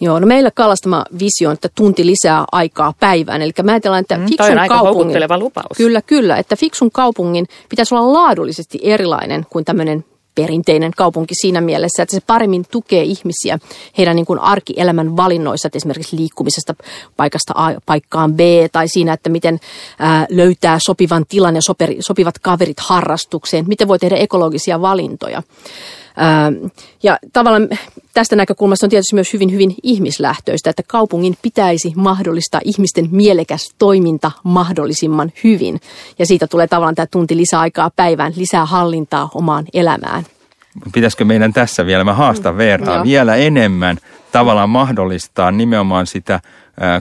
Joo, 0.02 0.20
no 0.20 0.28
meillä 0.28 0.52
Kalastama 0.52 1.06
visio 1.14 1.50
on, 1.50 1.54
että 1.54 1.70
tunti 1.76 2.06
lisää 2.06 2.46
aikaa 2.52 2.94
päivään. 3.00 3.42
Eli 3.42 3.52
mä 3.64 3.72
ajatellaan, 3.72 4.02
että 4.02 4.18
mm, 4.18 4.26
fiksun 4.26 4.60
on 4.60 4.68
kaupungin... 4.68 5.22
lupaus. 5.40 5.78
Kyllä, 5.78 6.02
kyllä. 6.02 6.38
Että 6.38 6.56
fiksun 6.56 6.92
kaupungin 6.92 7.46
pitäisi 7.70 7.96
olla 7.96 8.14
laadullisesti 8.14 8.80
erilainen 8.82 9.46
kuin 9.50 9.66
tämmöinen 9.66 10.06
perinteinen 10.36 10.92
kaupunki 10.98 11.36
siinä 11.42 11.62
mielessä, 11.62 12.04
että 12.04 12.16
se 12.16 12.22
paremmin 12.28 12.66
tukee 12.72 13.04
ihmisiä 13.04 13.60
heidän 13.98 14.16
niin 14.16 14.26
kuin 14.26 14.40
arkielämän 14.40 15.18
valinnoissa, 15.18 15.68
että 15.68 15.78
esimerkiksi 15.78 16.18
liikkumisesta 16.18 16.76
paikasta 17.18 17.54
A 17.56 17.72
paikkaan 17.86 18.34
B 18.34 18.40
tai 18.72 18.88
siinä, 18.88 19.14
että 19.14 19.30
miten 19.30 19.60
ää, 20.00 20.26
löytää 20.30 20.78
sopivan 20.86 21.26
tilan 21.30 21.56
ja 21.56 21.62
sopivat 22.00 22.40
kaverit 22.40 22.80
harrastukseen, 22.80 23.66
miten 23.68 23.88
voi 23.88 24.00
tehdä 24.00 24.16
ekologisia 24.16 24.82
valintoja. 24.82 25.44
Ja 27.04 27.18
tavallaan 27.34 27.70
tästä 28.14 28.36
näkökulmasta 28.36 28.86
on 28.86 28.90
tietysti 28.90 29.16
myös 29.16 29.34
hyvin, 29.34 29.52
hyvin 29.52 29.76
ihmislähtöistä, 29.84 30.70
että 30.70 30.84
kaupungin 30.88 31.38
pitäisi 31.42 31.94
mahdollistaa 31.96 32.62
ihmisten 32.64 33.08
mielekäs 33.12 33.76
toiminta 33.78 34.32
mahdollisimman 34.44 35.32
hyvin. 35.44 35.82
Ja 36.20 36.26
siitä 36.26 36.48
tulee 36.48 36.68
tavallaan 36.68 36.96
tämä 36.96 37.08
tunti 37.12 37.38
lisäaikaa 37.38 37.92
päivään, 37.96 38.34
lisää 38.36 38.66
hallintaa 38.66 39.30
omaan 39.34 39.66
elämään. 39.74 40.26
Pitäisikö 40.94 41.26
meidän 41.26 41.54
tässä 41.54 41.86
vielä, 41.86 42.04
mä 42.04 42.14
haastan 42.14 42.54
mm, 42.54 42.58
Veeraa, 42.58 42.98
no. 42.98 43.04
vielä 43.04 43.36
enemmän 43.36 43.98
tavallaan 44.32 44.70
mahdollistaa 44.70 45.52
nimenomaan 45.52 46.08
sitä 46.08 46.40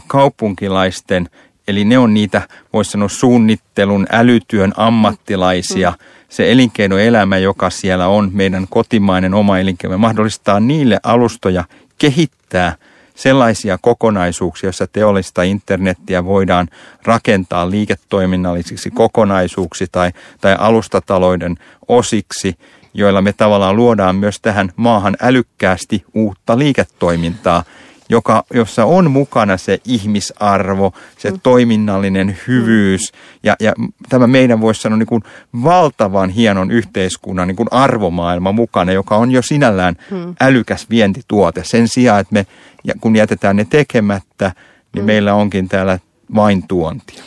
kaupunkilaisten, 0.07 1.29
eli 1.73 1.85
ne 1.85 1.99
on 1.99 2.15
niitä, 2.15 2.43
voisi 2.73 2.91
sanoa, 2.91 3.09
suunnittelun, 3.09 4.07
älytyön 4.11 4.73
ammattilaisia, 4.77 5.91
mm 5.91 6.23
se 6.33 6.53
elinkeinoelämä, 6.53 7.39
joka 7.39 7.71
siellä 7.71 8.09
on, 8.09 8.31
meidän 8.33 8.67
kotimainen 8.71 9.35
oma 9.35 9.59
elinkeino, 9.59 9.99
mahdollistaa 9.99 10.61
niille 10.61 11.01
alustoja 11.03 11.65
kehittää 11.99 12.77
sellaisia 13.15 13.79
kokonaisuuksia, 13.79 14.67
joissa 14.67 14.87
teollista 14.87 15.43
internettiä 15.43 16.25
voidaan 16.25 16.69
rakentaa 17.05 17.71
liiketoiminnallisiksi 17.71 18.91
kokonaisuuksi 18.91 19.87
tai, 19.93 20.11
tai 20.41 20.57
alustatalouden 20.59 21.57
osiksi, 21.89 22.55
joilla 22.95 23.23
me 23.23 23.33
tavallaan 23.33 23.77
luodaan 23.77 24.17
myös 24.17 24.41
tähän 24.41 24.73
maahan 24.77 25.17
älykkäästi 25.21 26.05
uutta 26.15 26.59
liiketoimintaa, 26.59 27.65
joka, 28.13 28.45
jossa 28.55 28.85
on 28.85 29.11
mukana 29.11 29.57
se 29.57 29.81
ihmisarvo, 29.85 30.93
se 31.19 31.31
mm. 31.31 31.41
toiminnallinen 31.43 32.37
hyvyys 32.49 33.13
ja, 33.43 33.57
ja 33.61 33.73
tämä 34.09 34.27
meidän 34.27 34.61
voisi 34.61 34.83
sanoa 34.83 34.99
niin 34.99 35.07
kuin 35.07 35.23
valtavan 35.65 36.31
hienon 36.31 36.71
yhteiskunnan 36.71 37.49
niin 37.49 37.57
kuin 37.57 37.69
arvomaailma 37.71 38.53
mukana, 38.53 38.93
joka 38.93 39.17
on 39.17 39.31
jo 39.31 39.43
sinällään 39.43 39.97
mm. 40.11 40.35
älykäs 40.41 40.91
vientituote. 40.91 41.63
Sen 41.65 41.89
sijaan, 41.89 42.21
että 42.21 42.33
me 42.35 42.47
kun 43.01 43.17
jätetään 43.17 43.57
ne 43.57 43.67
tekemättä, 43.71 44.53
niin 44.95 45.03
mm. 45.03 45.07
meillä 45.07 45.35
onkin 45.35 45.69
täällä 45.69 45.99
vain 46.35 46.69
tuontia. 46.69 47.23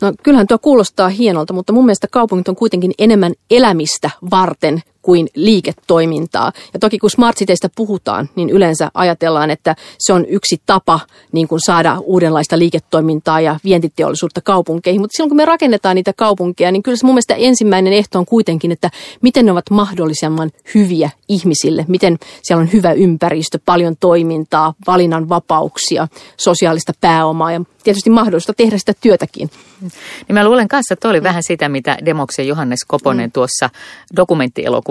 No 0.00 0.12
kyllähän 0.22 0.46
tuo 0.46 0.58
kuulostaa 0.58 1.08
hienolta, 1.08 1.52
mutta 1.52 1.72
mun 1.72 1.84
mielestä 1.84 2.06
kaupungit 2.10 2.48
on 2.48 2.56
kuitenkin 2.56 2.92
enemmän 2.98 3.32
elämistä 3.50 4.10
varten 4.30 4.82
kuin 5.08 5.28
liiketoimintaa. 5.34 6.52
Ja 6.72 6.78
toki 6.78 6.98
kun 6.98 7.10
smart 7.10 7.36
cityistä 7.36 7.68
puhutaan, 7.76 8.28
niin 8.36 8.50
yleensä 8.50 8.90
ajatellaan, 8.94 9.50
että 9.50 9.76
se 9.98 10.12
on 10.12 10.26
yksi 10.26 10.62
tapa 10.66 11.00
niin 11.32 11.48
kuin 11.48 11.60
saada 11.66 11.98
uudenlaista 12.04 12.58
liiketoimintaa 12.58 13.40
ja 13.40 13.58
vientiteollisuutta 13.64 14.40
kaupunkeihin. 14.40 15.00
Mutta 15.00 15.16
silloin 15.16 15.30
kun 15.30 15.36
me 15.36 15.44
rakennetaan 15.44 15.96
niitä 15.96 16.12
kaupunkeja, 16.12 16.72
niin 16.72 16.82
kyllä 16.82 16.96
se 16.96 17.06
mun 17.06 17.14
mielestä 17.14 17.34
ensimmäinen 17.34 17.92
ehto 17.92 18.18
on 18.18 18.26
kuitenkin, 18.26 18.72
että 18.72 18.90
miten 19.22 19.46
ne 19.46 19.52
ovat 19.52 19.70
mahdollisimman 19.70 20.50
hyviä 20.74 21.10
ihmisille. 21.28 21.84
Miten 21.88 22.18
siellä 22.42 22.62
on 22.62 22.72
hyvä 22.72 22.92
ympäristö, 22.92 23.58
paljon 23.64 23.96
toimintaa, 24.00 24.74
valinnan 24.86 25.28
vapauksia, 25.28 26.08
sosiaalista 26.36 26.92
pääomaa 27.00 27.52
ja 27.52 27.60
tietysti 27.84 28.10
mahdollista 28.10 28.54
tehdä 28.54 28.78
sitä 28.78 28.92
työtäkin. 29.00 29.50
Niin 29.80 30.34
mä 30.34 30.44
luulen 30.44 30.68
kanssa, 30.68 30.94
että 30.94 31.08
oli 31.08 31.22
vähän 31.22 31.42
sitä, 31.42 31.68
mitä 31.68 31.98
Demoksen 32.04 32.48
Johannes 32.48 32.78
Koponen 32.86 33.28
mm. 33.28 33.32
tuossa 33.32 33.70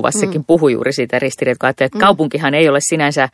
dokumenttielokuvassakin 0.08 0.42
mm. 0.42 0.46
puhui 0.46 0.72
juuri 0.74 0.94
siitä 0.94 1.20
ristiriitaa, 1.20 1.70
että 1.70 1.90
mm. 1.94 2.00
kaupunkihan 2.00 2.54
ei 2.54 2.70
ole 2.70 2.80
sinänsä 2.82 3.30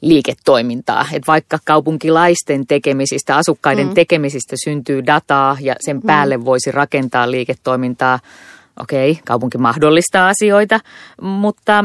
liiketoimintaa. 0.00 1.06
Että 1.12 1.26
vaikka 1.26 1.58
kaupunkilaisten 1.64 2.66
tekemisistä, 2.66 3.36
asukkaiden 3.36 3.86
mm. 3.86 3.94
tekemisistä 3.94 4.56
syntyy 4.64 5.06
dataa 5.06 5.56
ja 5.60 5.74
sen 5.80 5.96
mm. 5.96 6.02
päälle 6.02 6.44
voisi 6.44 6.70
rakentaa 6.72 7.30
liiketoimintaa, 7.30 8.20
okei, 8.80 9.10
okay, 9.10 9.22
kaupunki 9.26 9.58
mahdollistaa 9.58 10.28
asioita, 10.28 10.80
mutta 11.22 11.84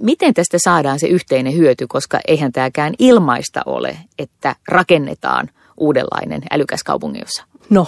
miten 0.00 0.34
tästä 0.34 0.58
saadaan 0.64 0.98
se 0.98 1.06
yhteinen 1.06 1.56
hyöty, 1.56 1.86
koska 1.86 2.20
eihän 2.28 2.52
tämäkään 2.52 2.94
ilmaista 2.98 3.62
ole, 3.66 3.96
että 4.18 4.56
rakennetaan 4.68 5.50
uudenlainen 5.76 6.42
älykäs 6.50 6.82
kaupunginosa? 6.84 7.44
No, 7.70 7.86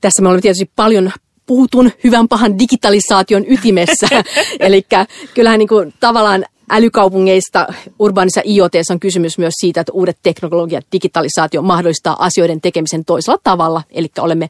tässä 0.00 0.22
me 0.22 0.28
olemme 0.28 0.42
tietysti 0.42 0.70
paljon 0.76 1.12
puhutun 1.46 1.90
hyvän 2.04 2.28
pahan 2.28 2.58
digitalisaation 2.58 3.44
ytimessä. 3.48 4.08
Eli 4.60 4.86
kyllähän 5.34 5.58
niin 5.58 5.68
kuin 5.68 5.94
tavallaan 6.00 6.44
älykaupungeista 6.70 7.66
urbaanissa 7.98 8.40
IoT 8.46 8.72
on 8.90 9.00
kysymys 9.00 9.38
myös 9.38 9.54
siitä, 9.60 9.80
että 9.80 9.92
uudet 9.92 10.18
teknologiat, 10.22 10.86
digitalisaatio 10.92 11.62
mahdollistaa 11.62 12.24
asioiden 12.24 12.60
tekemisen 12.60 13.04
toisella 13.04 13.38
tavalla, 13.44 13.82
eli 13.90 14.08
olemme 14.18 14.48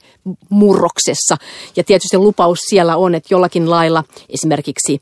murroksessa. 0.48 1.36
Ja 1.76 1.84
tietysti 1.84 2.18
lupaus 2.18 2.58
siellä 2.68 2.96
on, 2.96 3.14
että 3.14 3.34
jollakin 3.34 3.70
lailla 3.70 4.04
esimerkiksi 4.28 5.00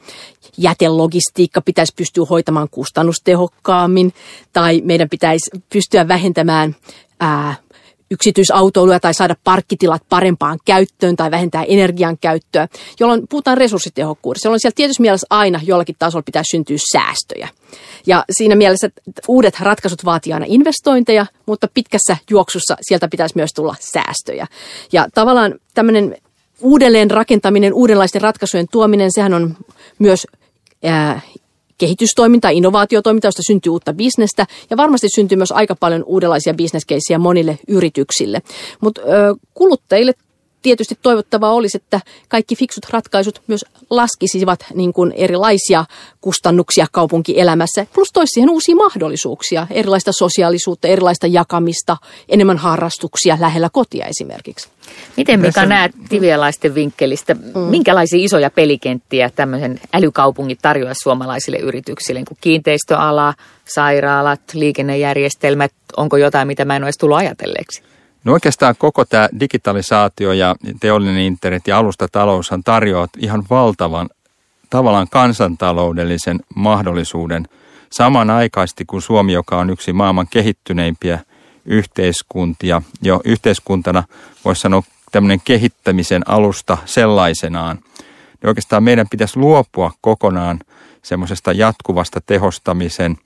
jätelogistiikka 0.59 1.61
pitäisi 1.61 1.93
pystyä 1.97 2.25
hoitamaan 2.31 2.69
kustannustehokkaammin, 2.71 4.13
tai 4.53 4.81
meidän 4.85 5.09
pitäisi 5.09 5.51
pystyä 5.73 6.09
vähentämään 6.09 6.77
ää, 7.21 7.55
yksityisautoilua 8.11 9.01
tai 9.01 9.15
saada 9.15 9.37
parkkitilat 9.45 10.03
parempaan 10.09 10.59
käyttöön 10.65 11.17
tai 11.17 11.31
vähentää 11.31 11.65
energian 11.65 12.19
käyttöä, 12.19 12.69
jolloin 13.01 13.29
puhutaan 13.29 13.59
resurssitehokkuudesta. 13.59 14.47
Jolloin 14.47 14.61
siellä 14.61 14.75
tietysti 14.75 15.03
mielessä 15.03 15.27
aina 15.31 15.61
jollakin 15.63 15.97
tasolla 15.99 16.23
pitää 16.23 16.43
syntyä 16.51 16.77
säästöjä. 16.93 17.49
Ja 18.07 18.25
siinä 18.31 18.55
mielessä 18.55 18.91
uudet 19.29 19.61
ratkaisut 19.61 20.05
vaatii 20.05 20.33
aina 20.33 20.47
investointeja, 20.49 21.27
mutta 21.47 21.69
pitkässä 21.75 22.17
juoksussa 22.31 22.77
sieltä 22.81 23.09
pitäisi 23.09 23.37
myös 23.37 23.51
tulla 23.55 23.75
säästöjä. 23.81 24.47
Ja 24.93 25.07
tavallaan 25.15 25.55
tämmöinen 25.75 26.17
uudelleen 26.61 27.11
rakentaminen, 27.11 27.75
uudenlaisten 27.75 28.23
ratkaisujen 28.23 28.67
tuominen, 28.71 29.11
sehän 29.15 29.35
on 29.35 29.57
myös 29.99 30.27
kehitystoiminta, 31.81 32.49
innovaatiotoiminta, 32.49 33.27
josta 33.27 33.43
syntyy 33.47 33.73
uutta 33.73 33.93
bisnestä 33.93 34.47
ja 34.71 34.77
varmasti 34.77 35.09
syntyy 35.15 35.37
myös 35.37 35.53
aika 35.53 35.75
paljon 35.81 36.05
uudenlaisia 36.05 36.55
bisneskeisiä 36.55 37.19
monille 37.19 37.59
yrityksille. 37.69 38.43
Mutta 38.81 39.01
kuluttajille 39.55 40.13
tietysti 40.63 40.99
toivottavaa 41.03 41.53
olisi, 41.53 41.77
että 41.77 42.01
kaikki 42.29 42.57
fiksut 42.57 42.87
ratkaisut 42.91 43.43
myös 43.47 43.65
laskisivat 43.91 44.67
niin 44.75 44.93
kuin 44.93 45.13
erilaisia 45.13 45.85
kustannuksia 46.21 46.87
kaupunkielämässä, 46.93 47.87
plus 47.95 48.09
toisi 48.13 48.31
siihen 48.31 48.51
uusia 48.51 48.77
mahdollisuuksia, 48.77 49.67
erilaista 49.71 50.13
sosiaalisuutta, 50.19 50.89
erilaista 50.89 51.27
jakamista, 51.27 51.97
enemmän 52.29 52.59
harrastuksia 52.59 53.37
lähellä 53.41 53.69
kotia 53.73 54.07
esimerkiksi. 54.07 54.69
Miten 55.17 55.41
Mika 55.41 55.53
Tässä... 55.53 55.67
näet 55.67 55.93
tivialaisten 56.09 56.75
vinkkelistä, 56.75 57.35
mm. 57.35 57.59
minkälaisia 57.59 58.25
isoja 58.25 58.51
pelikenttiä 58.51 59.31
tämmöisen 59.31 59.81
älykaupungit 59.93 60.59
tarjoaa 60.63 60.95
suomalaisille 61.03 61.59
yrityksille, 61.59 62.21
niin 62.21 62.27
kuin 62.27 62.39
kiinteistöala, 62.41 63.35
sairaalat, 63.65 64.41
liikennejärjestelmät, 64.55 65.73
onko 65.97 66.17
jotain, 66.17 66.49
mitä 66.49 66.65
mä 66.65 66.77
en 66.77 66.85
ole 66.85 66.91
tullut 67.01 67.17
ajatelleeksi? 67.17 67.83
No 68.25 68.33
oikeastaan 68.33 68.75
koko 68.79 69.05
tämä 69.05 69.29
digitalisaatio 69.41 70.33
ja 70.33 70.57
teollinen 70.81 71.19
internet 71.19 71.67
ja 71.67 71.79
alustataloushan 71.79 72.65
tarjoavat 72.65 73.11
ihan 73.19 73.45
valtavan 73.51 74.09
tavallaan 74.71 75.09
kansantaloudellisen 75.11 76.41
mahdollisuuden 76.55 77.49
samanaikaisesti 77.93 78.85
kuin 78.85 79.03
Suomi, 79.03 79.33
joka 79.33 79.59
on 79.59 79.71
yksi 79.71 79.93
maailman 79.93 80.27
kehittyneimpiä 80.31 81.19
yhteiskuntia, 81.65 82.83
jo 83.03 83.21
yhteiskuntana 83.25 84.03
voisi 84.45 84.61
sanoa 84.61 84.83
tämmöinen 85.13 85.41
kehittämisen 85.45 86.23
alusta 86.27 86.79
sellaisenaan. 86.85 87.77
Niin 87.77 88.49
oikeastaan 88.49 88.83
meidän 88.83 89.09
pitäisi 89.11 89.39
luopua 89.39 89.93
kokonaan 90.01 90.59
semmoisesta 91.03 91.53
jatkuvasta 91.53 92.21
tehostamisen, 92.21 93.17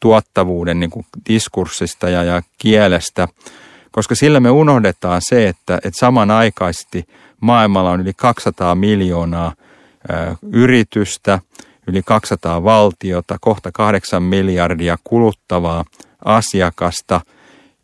tuottavuuden 0.00 0.80
niin 0.80 0.90
kuin 0.90 1.06
diskurssista 1.28 2.08
ja, 2.08 2.24
ja 2.24 2.42
kielestä, 2.58 3.28
koska 3.90 4.14
sillä 4.14 4.40
me 4.40 4.50
unohdetaan 4.50 5.20
se, 5.24 5.48
että, 5.48 5.76
että 5.76 5.98
samanaikaisesti 5.98 7.04
maailmalla 7.40 7.90
on 7.90 8.00
yli 8.00 8.12
200 8.16 8.74
miljoonaa 8.74 9.52
yritystä, 10.52 11.38
yli 11.86 12.02
200 12.02 12.64
valtiota, 12.64 13.36
kohta 13.40 13.72
8 13.72 14.22
miljardia 14.22 14.96
kuluttavaa 15.04 15.84
asiakasta, 16.24 17.20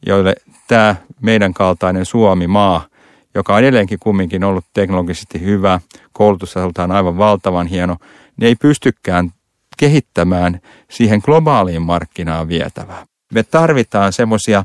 joille 0.06 0.34
tämä 0.68 0.96
meidän 1.20 1.54
kaltainen 1.54 2.06
Suomi-maa, 2.06 2.86
joka 3.34 3.54
on 3.54 3.60
edelleenkin 3.60 3.98
kumminkin 3.98 4.44
ollut 4.44 4.64
teknologisesti 4.74 5.40
hyvä, 5.40 5.80
koulutustasoltaan 6.12 6.90
aivan 6.90 7.18
valtavan 7.18 7.66
hieno, 7.66 7.96
ne 8.36 8.46
ei 8.46 8.54
pystykään 8.54 9.30
kehittämään 9.76 10.60
siihen 10.90 11.20
globaaliin 11.24 11.82
markkinaan 11.82 12.48
vietävää. 12.48 13.06
Me 13.34 13.42
tarvitaan 13.42 14.12
semmoisia 14.12 14.64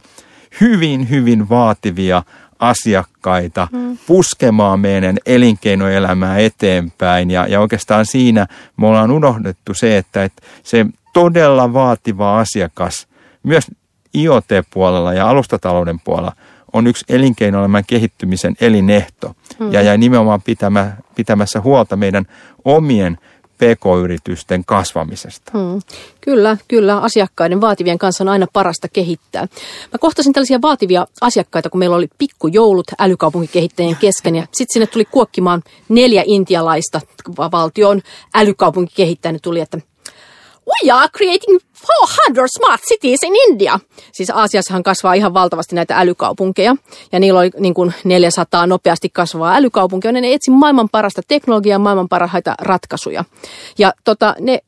hyvin, 0.62 1.10
hyvin 1.10 1.50
vaativia 1.50 2.24
asiakkaita 2.60 3.68
mm. 3.72 3.98
puskemaan 4.08 4.80
meidän 4.80 5.18
elinkeinoelämää 5.26 6.38
eteenpäin. 6.38 7.32
Ja, 7.32 7.48
ja 7.48 7.60
oikeastaan 7.60 8.06
siinä 8.06 8.48
me 8.78 8.88
ollaan 8.88 9.12
unohdettu 9.12 9.74
se, 9.74 9.98
että, 9.98 10.24
että 10.24 10.42
se 10.64 10.86
todella 11.14 11.74
vaativa 11.74 12.40
asiakas 12.40 13.08
myös 13.44 13.72
IoT-puolella 14.16 15.14
ja 15.14 15.30
alustatalouden 15.30 16.00
puolella 16.00 16.36
on 16.74 16.88
yksi 16.88 17.06
elinkeinoelämän 17.10 17.84
kehittymisen 17.88 18.56
elinehto. 18.62 19.36
Mm. 19.60 19.72
Ja, 19.72 19.82
ja 19.82 19.98
nimenomaan 19.98 20.42
pitämä, 20.42 20.92
pitämässä 21.16 21.62
huolta 21.62 21.96
meidän 21.96 22.26
omien 22.66 23.18
PK-yritysten 23.58 24.66
kasvamisesta. 24.66 25.52
Hmm. 25.54 25.82
Kyllä, 26.22 26.58
kyllä. 26.68 27.00
Asiakkaiden 27.00 27.62
vaativien 27.62 27.98
kanssa 27.98 28.24
on 28.24 28.30
aina 28.30 28.48
parasta 28.54 28.88
kehittää. 28.88 29.42
Mä 29.94 29.98
kohtasin 30.00 30.34
tällaisia 30.34 30.62
vaativia 30.62 31.08
asiakkaita, 31.22 31.70
kun 31.70 31.80
meillä 31.80 31.96
oli 31.96 32.08
pikkujoulut 32.18 32.88
älykaupunkikehittäjien 33.00 33.96
kesken. 33.96 34.36
Ja 34.36 34.42
sitten 34.42 34.74
sinne 34.74 34.88
tuli 34.88 35.06
kuokkimaan 35.06 35.64
neljä 35.90 36.24
intialaista 36.26 37.02
valtion 37.38 38.02
älykaupunkikehittäjä. 38.36 39.40
tuli, 39.42 39.60
että 39.60 39.78
We 40.67 40.91
are 40.91 41.09
creating 41.17 41.59
400 42.27 42.47
smart 42.47 42.81
cities 42.81 43.24
in 43.24 43.33
India. 43.50 43.79
Siis 44.12 44.29
Aasiassahan 44.29 44.83
kasvaa 44.83 45.13
ihan 45.13 45.33
valtavasti 45.33 45.75
näitä 45.75 45.97
älykaupunkeja. 45.97 46.75
Ja 47.12 47.19
niillä 47.19 47.39
oli 47.39 47.51
niin 47.59 47.74
kuin 47.74 47.93
400 48.03 48.67
nopeasti 48.67 49.09
kasvavaa 49.09 49.55
älykaupunkia. 49.55 50.12
Ne 50.12 50.33
etsi 50.33 50.51
maailman 50.51 50.89
parasta 50.89 51.21
teknologiaa, 51.27 51.79
maailman 51.79 52.09
parhaita 52.09 52.55
ratkaisuja. 52.62 53.25
Ja 53.77 53.93
tota, 54.03 54.36
ne 54.39 54.59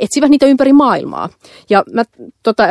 etsivät 0.00 0.30
niitä 0.30 0.46
ympäri 0.46 0.72
maailmaa. 0.72 1.28
Ja, 1.70 1.84
mä, 1.92 2.04
tota, 2.42 2.62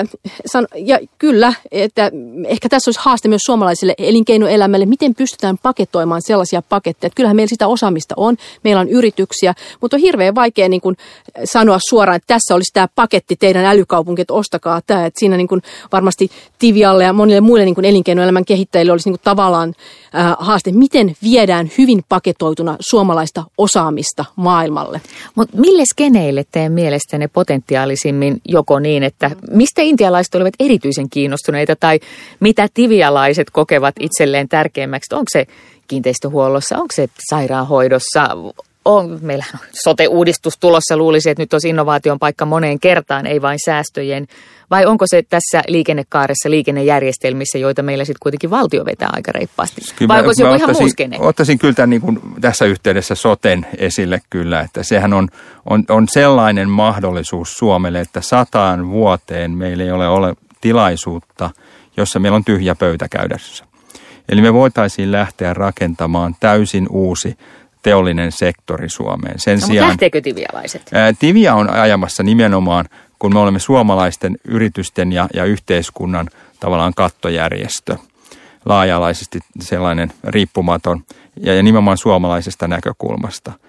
san, 0.45 0.67
ja 0.75 0.99
kyllä, 1.17 1.53
että 1.71 2.11
ehkä 2.47 2.69
tässä 2.69 2.89
olisi 2.89 2.99
haaste 3.03 3.27
myös 3.27 3.41
suomalaisille 3.45 3.93
elinkeinoelämälle, 3.97 4.85
miten 4.85 5.15
pystytään 5.15 5.57
paketoimaan 5.63 6.21
sellaisia 6.21 6.61
paketteja. 6.61 7.07
Että 7.07 7.15
kyllähän 7.15 7.35
meillä 7.35 7.49
sitä 7.49 7.67
osaamista 7.67 8.15
on, 8.17 8.37
meillä 8.63 8.81
on 8.81 8.89
yrityksiä, 8.89 9.53
mutta 9.81 9.97
on 9.97 10.01
hirveän 10.01 10.35
vaikea 10.35 10.69
niin 10.69 10.81
kuin 10.81 10.97
sanoa 11.43 11.77
suoraan, 11.89 12.15
että 12.15 12.33
tässä 12.33 12.55
olisi 12.55 12.73
tämä 12.73 12.87
paketti 12.95 13.35
teidän 13.35 13.65
älykaupunkit, 13.65 14.31
ostakaa 14.31 14.81
tämä. 14.87 15.05
Että 15.05 15.19
siinä 15.19 15.37
niin 15.37 15.47
kuin 15.47 15.61
varmasti 15.91 16.31
Tivialle 16.59 17.03
ja 17.03 17.13
monille 17.13 17.41
muille 17.41 17.65
niin 17.65 17.75
kuin 17.75 17.85
elinkeinoelämän 17.85 18.45
kehittäjille 18.45 18.91
olisi 18.91 19.09
niin 19.09 19.17
kuin 19.17 19.23
tavallaan 19.23 19.73
äh, 20.15 20.35
haaste, 20.39 20.71
miten 20.71 21.15
viedään 21.23 21.71
hyvin 21.77 22.03
paketoituna 22.09 22.77
suomalaista 22.79 23.43
osaamista 23.57 24.25
maailmalle. 24.35 25.01
Mutta 25.35 25.57
mille 25.57 25.83
skeneille 25.93 26.45
teidän 26.51 26.71
mielestä 26.71 27.00
ne 27.17 27.27
potentiaalisimmin 27.27 28.41
joko 28.47 28.79
niin, 28.79 29.03
että 29.03 29.31
mistä 29.51 29.81
intialaiset 29.81 30.35
olivat 30.35 30.53
erityisen 30.59 31.09
kiinnostuneita 31.09 31.75
tai 31.75 31.99
mitä 32.39 32.67
tivialaiset 32.73 33.49
kokevat 33.49 33.95
itselleen 33.99 34.49
tärkeimmäksi? 34.49 35.15
Onko 35.15 35.29
se 35.31 35.47
kiinteistöhuollossa, 35.87 36.75
onko 36.75 36.91
se 36.95 37.09
sairaanhoidossa, 37.29 38.37
on, 38.85 39.19
meillä 39.21 39.45
on 39.53 39.59
sote-uudistus 39.83 40.57
tulossa, 40.57 40.97
luulisi, 40.97 41.29
että 41.29 41.43
nyt 41.43 41.53
olisi 41.53 41.69
innovaation 41.69 42.19
paikka 42.19 42.45
moneen 42.45 42.79
kertaan, 42.79 43.27
ei 43.27 43.41
vain 43.41 43.59
säästöjen. 43.65 44.27
Vai 44.71 44.85
onko 44.85 45.05
se 45.07 45.23
tässä 45.29 45.63
liikennekaaressa, 45.67 46.49
liikennejärjestelmissä, 46.49 47.57
joita 47.57 47.83
meillä 47.83 48.05
sitten 48.05 48.19
kuitenkin 48.21 48.49
valtio 48.49 48.85
vetää 48.85 49.09
aika 49.13 49.31
reippaasti? 49.31 49.81
Kyllä 49.95 50.13
Vai 50.13 50.19
onko 50.19 50.33
se 50.33 50.43
joku 50.43 50.55
ihan 50.55 50.75
muu 50.79 50.89
skene? 50.89 51.17
Ottaisin 51.19 51.59
kyllä 51.59 51.73
tämän 51.73 51.89
niin 51.89 52.01
kuin 52.01 52.19
tässä 52.41 52.65
yhteydessä 52.65 53.15
soten 53.15 53.65
esille 53.77 54.21
kyllä, 54.29 54.61
että 54.61 54.83
sehän 54.83 55.13
on, 55.13 55.27
on, 55.69 55.83
on 55.89 56.07
sellainen 56.07 56.69
mahdollisuus 56.69 57.57
Suomelle, 57.57 57.99
että 57.99 58.21
sataan 58.21 58.89
vuoteen 58.89 59.51
meillä 59.51 59.83
ei 59.83 59.91
ole, 59.91 60.07
ole 60.07 60.35
tilaisuutta, 60.61 61.49
jossa 61.97 62.19
meillä 62.19 62.35
on 62.35 62.45
tyhjä 62.45 62.75
pöytä 62.75 63.07
käydessä. 63.09 63.65
Eli 64.29 64.41
me 64.41 64.53
voitaisiin 64.53 65.11
lähteä 65.11 65.53
rakentamaan 65.53 66.35
täysin 66.39 66.87
uusi 66.89 67.37
teollinen 67.81 68.31
sektori 68.31 68.89
Suomeen. 68.89 69.39
Sen 69.39 69.59
no, 69.59 69.67
sijaan, 69.67 69.89
lähteekö 69.89 70.21
tivialaiset? 70.21 70.89
Ää, 70.93 71.13
Tivia 71.13 71.55
on 71.55 71.69
ajamassa 71.69 72.23
nimenomaan, 72.23 72.85
kun 73.19 73.33
me 73.33 73.39
olemme 73.39 73.59
suomalaisten 73.59 74.37
yritysten 74.45 75.11
ja, 75.11 75.27
ja 75.33 75.45
yhteiskunnan 75.45 76.29
tavallaan 76.59 76.93
kattojärjestö, 76.95 77.97
laaja-alaisesti 78.65 79.39
sellainen 79.61 80.13
riippumaton 80.23 81.03
ja, 81.43 81.53
ja 81.53 81.63
nimenomaan 81.63 81.97
suomalaisesta 81.97 82.67
näkökulmasta– 82.67 83.51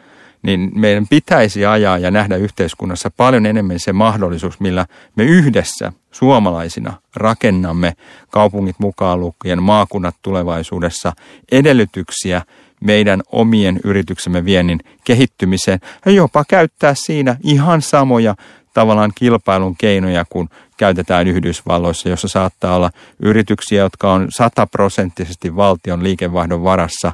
niin 0.42 0.70
meidän 0.74 1.06
pitäisi 1.08 1.66
ajaa 1.66 1.98
ja 1.98 2.10
nähdä 2.10 2.36
yhteiskunnassa 2.36 3.10
paljon 3.16 3.46
enemmän 3.46 3.80
se 3.80 3.92
mahdollisuus, 3.92 4.60
millä 4.60 4.86
me 5.16 5.24
yhdessä 5.24 5.92
suomalaisina 6.10 6.92
rakennamme 7.16 7.92
kaupungit 8.30 8.76
mukaan 8.78 9.20
lukien 9.20 9.62
maakunnat 9.62 10.16
tulevaisuudessa 10.22 11.12
edellytyksiä 11.52 12.42
meidän 12.82 13.22
omien 13.32 13.80
yrityksemme 13.84 14.44
viennin 14.44 14.80
kehittymiseen 15.04 15.80
ja 16.06 16.12
jopa 16.12 16.44
käyttää 16.48 16.94
siinä 16.96 17.36
ihan 17.42 17.82
samoja 17.82 18.34
tavallaan 18.74 19.12
kilpailun 19.14 19.76
keinoja, 19.76 20.24
kun 20.30 20.48
käytetään 20.76 21.28
Yhdysvalloissa, 21.28 22.08
jossa 22.08 22.28
saattaa 22.28 22.76
olla 22.76 22.90
yrityksiä, 23.22 23.82
jotka 23.82 24.12
on 24.12 24.26
sataprosenttisesti 24.30 25.56
valtion 25.56 26.02
liikevaihdon 26.02 26.64
varassa, 26.64 27.12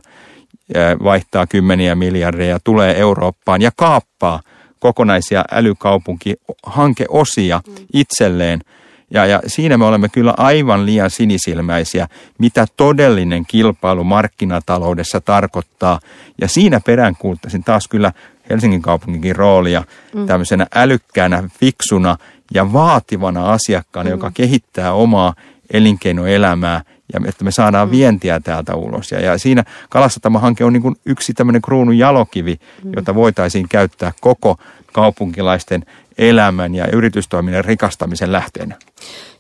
vaihtaa 1.03 1.47
kymmeniä 1.47 1.95
miljardeja, 1.95 2.59
tulee 2.65 2.99
Eurooppaan 2.99 3.63
ja 3.63 3.71
kaappaa 3.77 4.41
kokonaisia 4.79 5.45
älykaupunkihankeosia 5.53 7.61
itselleen– 7.93 8.61
ja, 9.11 9.27
ja 9.27 9.43
siinä 9.47 9.79
me 9.79 9.85
olemme 9.85 10.09
kyllä 10.09 10.35
aivan 10.37 10.87
liian 10.87 11.11
sinisilmäisiä, 11.11 12.09
mitä 12.39 12.67
todellinen 12.77 13.47
kilpailu 13.47 14.05
markkinataloudessa 14.05 15.21
tarkoittaa. 15.21 16.01
Ja 16.41 16.49
siinä 16.49 16.81
peräänkuultaisin 16.81 17.65
taas 17.65 17.89
kyllä 17.89 18.13
Helsingin 18.51 18.83
kaupunginkin 18.83 19.37
roolia 19.37 19.85
mm. 20.15 20.27
tämmöisenä 20.27 20.67
älykkäänä, 20.75 21.49
fiksuna 21.61 22.17
ja 22.55 22.73
vaativana 22.73 23.53
asiakkaana, 23.53 24.11
mm. 24.11 24.15
joka 24.15 24.31
kehittää 24.35 24.93
omaa 24.93 25.35
elinkeinoelämää 25.73 26.83
ja 27.13 27.21
että 27.29 27.45
me 27.45 27.51
saadaan 27.51 27.89
mm. 27.89 27.93
vientiä 27.93 28.41
täältä 28.41 28.75
ulos. 28.75 29.13
Ja, 29.13 29.21
ja 29.21 29.39
siinä 29.39 29.65
Kalasatama-hanke 29.91 30.65
on 30.65 30.73
niin 30.73 30.83
kuin 30.83 30.97
yksi 31.07 31.35
tämmöinen 31.35 31.63
kruunun 31.63 31.99
jalokivi, 31.99 32.59
mm. 32.85 32.93
jota 32.97 33.15
voitaisiin 33.15 33.69
käyttää 33.69 34.13
koko 34.21 34.57
kaupunkilaisten 34.93 35.87
elämän 36.19 36.75
ja 36.75 36.87
yritystoiminnan 36.93 37.65
rikastamisen 37.65 38.33
lähteenä. 38.33 38.77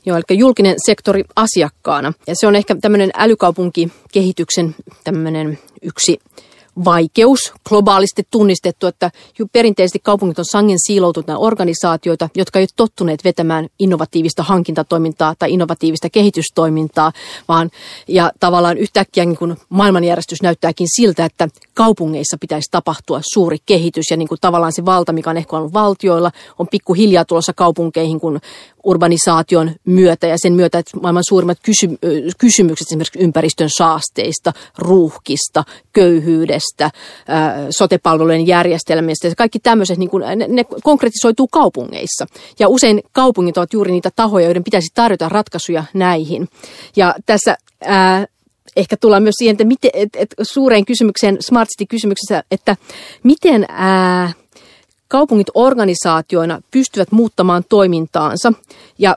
Joo, 0.06 0.16
eli 0.16 0.38
julkinen 0.38 0.76
sektori 0.86 1.24
asiakkaana. 1.36 2.12
Ja 2.26 2.34
se 2.36 2.46
on 2.46 2.56
ehkä 2.56 2.76
tämmöinen 2.80 3.10
älykaupunkikehityksen 3.16 4.74
tämmöinen 5.04 5.58
yksi 5.82 6.18
vaikeus, 6.84 7.52
globaalisti 7.68 8.22
tunnistettu, 8.30 8.86
että 8.86 9.10
perinteisesti 9.52 9.98
kaupungit 9.98 10.38
on 10.38 10.44
sangen 10.44 10.78
siiloutuneita 10.86 11.38
organisaatioita, 11.38 12.28
jotka 12.34 12.58
eivät 12.58 12.70
tottuneet 12.76 13.24
vetämään 13.24 13.68
innovatiivista 13.78 14.42
hankintatoimintaa 14.42 15.34
tai 15.38 15.52
innovatiivista 15.52 16.10
kehitystoimintaa, 16.10 17.12
vaan 17.48 17.70
ja 18.08 18.32
tavallaan 18.40 18.78
yhtäkkiä 18.78 19.24
niin 19.24 19.38
kuin 19.38 19.56
maailmanjärjestys 19.68 20.42
näyttääkin 20.42 20.86
siltä, 20.96 21.24
että 21.24 21.48
kaupungeissa 21.78 22.36
pitäisi 22.40 22.70
tapahtua 22.70 23.20
suuri 23.34 23.58
kehitys 23.66 24.04
ja 24.10 24.16
niin 24.16 24.28
kuin 24.28 24.38
tavallaan 24.40 24.72
se 24.72 24.84
valta, 24.84 25.12
mikä 25.12 25.30
on 25.30 25.36
ehkä 25.36 25.56
ollut 25.56 25.72
valtioilla, 25.72 26.30
on 26.58 26.68
pikkuhiljaa 26.68 27.24
tulossa 27.24 27.52
kaupunkeihin, 27.52 28.20
kun 28.20 28.40
urbanisaation 28.84 29.70
myötä 29.84 30.26
ja 30.26 30.36
sen 30.38 30.52
myötä, 30.52 30.78
että 30.78 30.98
maailman 31.02 31.22
suurimmat 31.28 31.58
kysy- 31.62 31.98
kysymykset 32.38 32.86
esimerkiksi 32.88 33.18
ympäristön 33.18 33.68
saasteista, 33.78 34.52
ruuhkista, 34.78 35.64
köyhyydestä, 35.92 36.90
sotepalvelujen 37.70 38.46
järjestelmistä 38.46 39.28
kaikki 39.36 39.58
tämmöiset, 39.58 39.98
niin 39.98 40.10
kuin, 40.10 40.24
ne, 40.38 40.46
ne 40.48 40.64
konkretisoituu 40.84 41.48
kaupungeissa. 41.48 42.26
Ja 42.58 42.68
usein 42.68 43.02
kaupungit 43.12 43.58
ovat 43.58 43.72
juuri 43.72 43.92
niitä 43.92 44.10
tahoja, 44.16 44.44
joiden 44.44 44.64
pitäisi 44.64 44.88
tarjota 44.94 45.28
ratkaisuja 45.28 45.84
näihin. 45.94 46.48
Ja 46.96 47.14
tässä 47.26 47.56
ää, 47.84 48.26
ehkä 48.78 48.96
tullaan 48.96 49.22
myös 49.22 49.34
siihen, 49.38 49.52
että 49.54 49.64
miten, 49.64 49.90
et, 49.94 50.08
et 50.16 50.34
suureen 50.42 50.84
kysymykseen, 50.84 51.36
Smart 51.40 51.68
City-kysymyksessä, 51.68 52.42
että 52.50 52.76
miten 53.22 53.66
ää, 53.68 54.32
kaupungit 55.08 55.46
organisaatioina 55.54 56.60
pystyvät 56.70 57.12
muuttamaan 57.12 57.64
toimintaansa 57.68 58.52
ja 58.98 59.16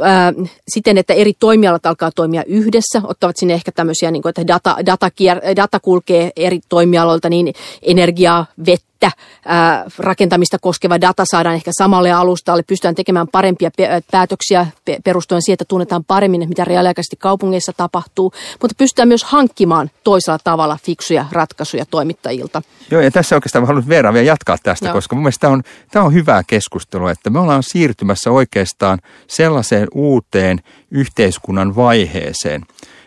ää, 0.00 0.32
siten, 0.68 0.98
että 0.98 1.14
eri 1.14 1.32
toimialat 1.40 1.86
alkaa 1.86 2.10
toimia 2.10 2.42
yhdessä, 2.46 3.02
ottavat 3.04 3.36
sinne 3.36 3.54
ehkä 3.54 3.72
tämmöisiä, 3.72 4.10
niin 4.10 4.22
kuin, 4.22 4.30
että 4.30 4.46
data, 4.46 4.76
data, 4.86 5.10
data 5.56 5.80
kulkee 5.80 6.30
eri 6.36 6.60
toimialoilta, 6.68 7.28
niin 7.28 7.54
energiaa, 7.82 8.46
vettä, 8.66 8.85
että 8.96 9.10
ää, 9.44 9.84
rakentamista 9.98 10.58
koskeva 10.58 11.00
data 11.00 11.24
saadaan 11.30 11.54
ehkä 11.54 11.70
samalle 11.78 12.12
alustalle, 12.12 12.62
pystytään 12.62 12.94
tekemään 12.94 13.28
parempia 13.28 13.70
päätöksiä 14.10 14.66
perustuen 15.04 15.42
siihen, 15.42 15.54
että 15.54 15.64
tunnetaan 15.64 16.04
paremmin, 16.04 16.48
mitä 16.48 16.64
reaaliaikaisesti 16.64 17.16
kaupungeissa 17.16 17.72
tapahtuu, 17.76 18.32
mutta 18.62 18.74
pystytään 18.78 19.08
myös 19.08 19.24
hankkimaan 19.24 19.90
toisella 20.04 20.38
tavalla 20.44 20.78
fiksuja 20.82 21.26
ratkaisuja 21.32 21.86
toimittajilta. 21.86 22.62
Joo, 22.90 23.00
ja 23.00 23.10
tässä 23.10 23.34
oikeastaan 23.34 23.66
haluan 23.66 23.88
Veera 23.88 24.12
vielä 24.12 24.26
jatkaa 24.26 24.56
tästä, 24.62 24.88
no. 24.88 24.92
koska 24.92 25.16
mun 25.16 25.22
mielestä 25.22 25.40
tämä 25.40 25.52
on, 25.52 25.62
tämä 25.90 26.04
on 26.04 26.14
hyvää 26.14 26.42
keskustelua, 26.46 27.10
että 27.10 27.30
me 27.30 27.38
ollaan 27.38 27.62
siirtymässä 27.62 28.30
oikeastaan 28.30 28.98
sellaiseen 29.26 29.88
uuteen 29.94 30.60
yhteiskunnan 30.90 31.76
vaiheeseen. 31.76 32.62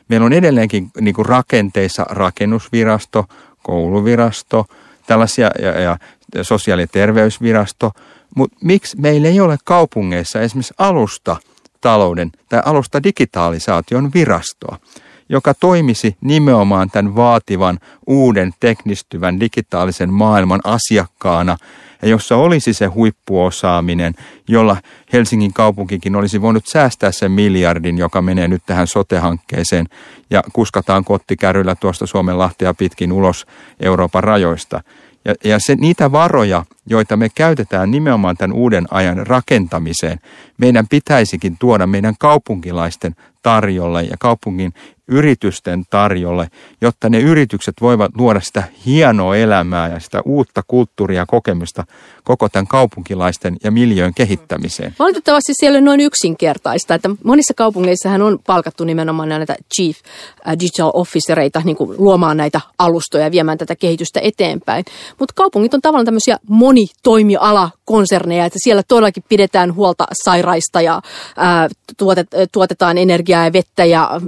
Meillä 0.07 0.25
on 0.25 0.33
edelleenkin 0.33 0.91
niin 1.01 1.15
kuin 1.15 1.25
rakenteissa 1.25 2.05
rakennusvirasto, 2.09 3.25
kouluvirasto– 3.63 4.65
tällaisia 5.09 5.51
ja, 5.61 5.97
ja 6.35 6.43
sosiaali- 6.43 6.81
ja 6.81 6.87
terveysvirasto, 6.87 7.91
mutta 8.35 8.57
miksi 8.63 8.97
meillä 8.99 9.27
ei 9.27 9.39
ole 9.39 9.57
kaupungeissa 9.63 10.41
esimerkiksi 10.41 10.73
alusta 10.77 11.37
talouden 11.81 12.31
tai 12.49 12.61
alusta 12.65 13.03
digitalisaation 13.03 14.13
virastoa, 14.13 14.77
joka 15.29 15.53
toimisi 15.53 16.17
nimenomaan 16.21 16.89
tämän 16.89 17.15
vaativan 17.15 17.79
uuden 18.07 18.53
teknistyvän 18.59 19.39
digitaalisen 19.39 20.13
maailman 20.13 20.61
asiakkaana 20.63 21.57
ja 22.01 22.07
jossa 22.07 22.35
olisi 22.35 22.73
se 22.73 22.85
huippuosaaminen, 22.85 24.13
jolla 24.47 24.77
Helsingin 25.13 25.53
kaupunkikin 25.53 26.15
olisi 26.15 26.41
voinut 26.41 26.67
säästää 26.67 27.11
sen 27.11 27.31
miljardin, 27.31 27.97
joka 27.97 28.21
menee 28.21 28.47
nyt 28.47 28.63
tähän 28.65 28.87
sote-hankkeeseen 28.87 29.85
ja 30.29 30.43
kuskataan 30.53 31.03
kottikärryllä 31.03 31.75
tuosta 31.75 32.05
Suomen 32.05 32.37
lahtia 32.37 32.73
pitkin 32.73 33.11
ulos 33.11 33.45
Euroopan 33.79 34.23
rajoista. 34.23 34.83
Ja, 35.25 35.35
ja 35.43 35.57
se, 35.59 35.75
niitä 35.75 36.11
varoja, 36.11 36.65
joita 36.89 37.17
me 37.17 37.29
käytetään 37.35 37.91
nimenomaan 37.91 38.37
tämän 38.37 38.57
uuden 38.57 38.87
ajan 38.91 39.27
rakentamiseen, 39.27 40.19
meidän 40.57 40.87
pitäisikin 40.87 41.57
tuoda 41.59 41.87
meidän 41.87 42.15
kaupunkilaisten 42.19 43.15
tarjolle 43.41 44.03
ja 44.03 44.15
kaupungin 44.19 44.73
yritysten 45.09 45.83
tarjolle, 45.89 46.47
jotta 46.81 47.09
ne 47.09 47.19
yritykset 47.19 47.75
voivat 47.81 48.11
luoda 48.17 48.41
sitä 48.41 48.63
hienoa 48.85 49.35
elämää 49.35 49.87
ja 49.87 49.99
sitä 49.99 50.21
uutta 50.25 50.61
kulttuuria 50.67 51.21
ja 51.21 51.25
kokemusta 51.25 51.83
koko 52.23 52.49
tämän 52.49 52.67
kaupunkilaisten 52.67 53.57
ja 53.63 53.71
miljöön 53.71 54.13
kehittämiseen. 54.13 54.95
Valitettavasti 54.99 55.53
siellä 55.59 55.77
on 55.77 55.85
noin 55.85 55.99
yksinkertaista, 55.99 56.95
että 56.95 57.09
monissa 57.23 57.53
kaupungeissahan 57.53 58.21
on 58.21 58.39
palkattu 58.47 58.83
nimenomaan 58.83 59.29
näitä 59.29 59.55
chief 59.75 59.97
äh, 60.47 60.53
digital 60.59 60.91
officereita 60.93 61.61
niin 61.65 61.75
kuin 61.75 61.95
luomaan 61.97 62.37
näitä 62.37 62.61
alustoja 62.79 63.23
ja 63.23 63.31
viemään 63.31 63.57
tätä 63.57 63.75
kehitystä 63.75 64.19
eteenpäin. 64.23 64.85
Mutta 65.19 65.33
kaupungit 65.35 65.73
on 65.73 65.81
tavallaan 65.81 66.05
tämmöisiä 66.05 66.37
monitoimiala 66.79 67.71
konserneja, 67.89 68.45
että 68.45 68.59
siellä 68.63 68.83
todellakin 68.87 69.23
pidetään 69.29 69.75
huolta 69.75 70.07
sairaista 70.23 70.81
ja 70.81 71.01
ää, 71.37 71.69
tuotet, 71.97 72.27
tuotetaan 72.51 72.97
energiaa 72.97 73.45
ja 73.45 73.53
vettä 73.53 73.85
ja 73.85 74.01
ää, 74.01 74.19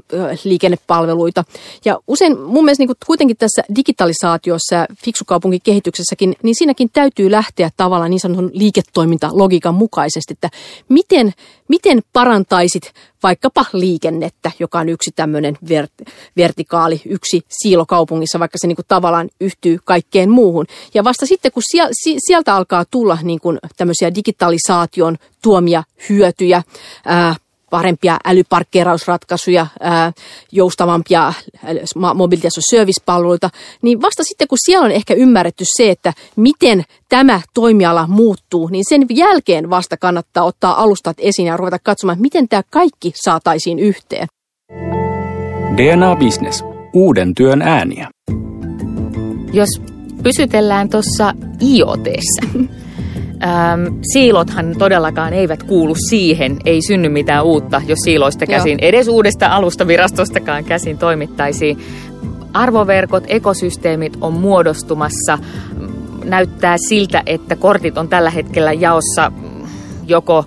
liikennepalveluita. 0.44 1.44
Ja 1.86 2.00
usein 2.08 2.40
mun 2.40 2.66
mielestä 2.66 2.84
niin 2.84 2.96
kuitenkin 3.06 3.38
tässä 3.38 3.62
digitalisaatiossa 3.76 4.76
ja 4.76 4.86
fiksukaupunkikehityksessäkin, 5.06 6.36
niin 6.44 6.56
siinäkin 6.56 6.90
täytyy 6.94 7.32
lähteä 7.32 7.70
tavallaan 7.78 8.12
niin 8.12 8.20
sanotun 8.20 8.52
liiketoimintalogiikan 8.54 9.76
mukaisesti, 9.76 10.34
että 10.34 10.50
miten, 10.90 11.34
miten 11.68 12.02
parantaisit 12.14 12.94
vaikkapa 13.24 13.66
liikennettä, 13.74 14.52
joka 14.60 14.80
on 14.80 14.90
yksi 14.90 15.12
tämmöinen 15.16 15.58
vert, 15.70 15.92
vertikaali, 16.38 17.02
yksi 17.06 17.42
siilo 17.50 17.86
kaupungissa, 17.86 18.40
vaikka 18.40 18.58
se 18.58 18.68
niin 18.68 18.76
kuin 18.76 18.86
tavallaan 18.88 19.30
yhtyy 19.42 19.80
kaikkeen 19.86 20.30
muuhun. 20.30 20.66
Ja 20.94 21.04
vasta 21.04 21.26
sitten, 21.26 21.52
kun 21.52 21.64
sieltä 22.28 22.56
alkaa 22.56 22.86
tulla 22.92 23.18
niin 23.24 23.40
kuin 23.40 23.51
tämmöisiä 23.78 24.16
digitalisaation 24.16 25.18
tuomia 25.44 25.84
hyötyjä, 26.10 26.64
ää, 27.06 27.36
parempia 27.70 28.18
älyparkkeerausratkaisuja, 28.26 29.68
ää, 29.80 30.12
joustavampia 30.52 31.34
mobility 32.16 32.48
service-palveluita, 32.70 33.50
niin 33.82 34.02
vasta 34.02 34.24
sitten 34.24 34.48
kun 34.48 34.58
siellä 34.66 34.86
on 34.86 34.92
ehkä 34.92 35.14
ymmärretty 35.14 35.64
se, 35.78 35.90
että 35.90 36.14
miten 36.36 36.84
tämä 37.10 37.42
toimiala 37.54 38.08
muuttuu, 38.08 38.68
niin 38.68 38.84
sen 38.90 39.06
jälkeen 39.10 39.70
vasta 39.70 39.98
kannattaa 39.98 40.44
ottaa 40.44 40.82
alustat 40.82 41.18
esiin 41.20 41.48
ja 41.48 41.58
ruveta 41.58 41.78
katsomaan, 41.84 42.22
miten 42.22 42.48
tämä 42.48 42.62
kaikki 42.70 43.14
saataisiin 43.16 43.80
yhteen. 43.80 44.28
DNA 45.78 46.16
Business. 46.16 46.64
Uuden 46.94 47.36
työn 47.36 47.62
ääniä. 47.62 48.10
Jos 49.54 49.70
pysytellään 50.24 50.90
tuossa 50.90 51.34
IoTssä, 51.62 52.42
Ähm, 53.44 53.96
siilothan 54.14 54.76
todellakaan 54.80 55.34
eivät 55.34 55.64
kuulu 55.64 55.96
siihen, 56.10 56.58
ei 56.66 56.82
synny 56.88 57.10
mitään 57.10 57.46
uutta, 57.46 57.82
jos 57.88 58.00
siiloista 58.04 58.46
käsin, 58.46 58.78
Joo. 58.82 58.90
edes 58.90 59.08
uudesta 59.08 59.48
alustavirastostakaan 59.48 60.64
käsin 60.64 60.98
toimittaisiin. 60.98 61.78
Arvoverkot, 62.54 63.24
ekosysteemit 63.28 64.18
on 64.22 64.34
muodostumassa. 64.34 65.40
Näyttää 66.24 66.76
siltä, 66.90 67.24
että 67.26 67.56
kortit 67.56 67.98
on 67.98 68.08
tällä 68.08 68.30
hetkellä 68.30 68.74
jaossa 68.74 69.32
joko 70.08 70.46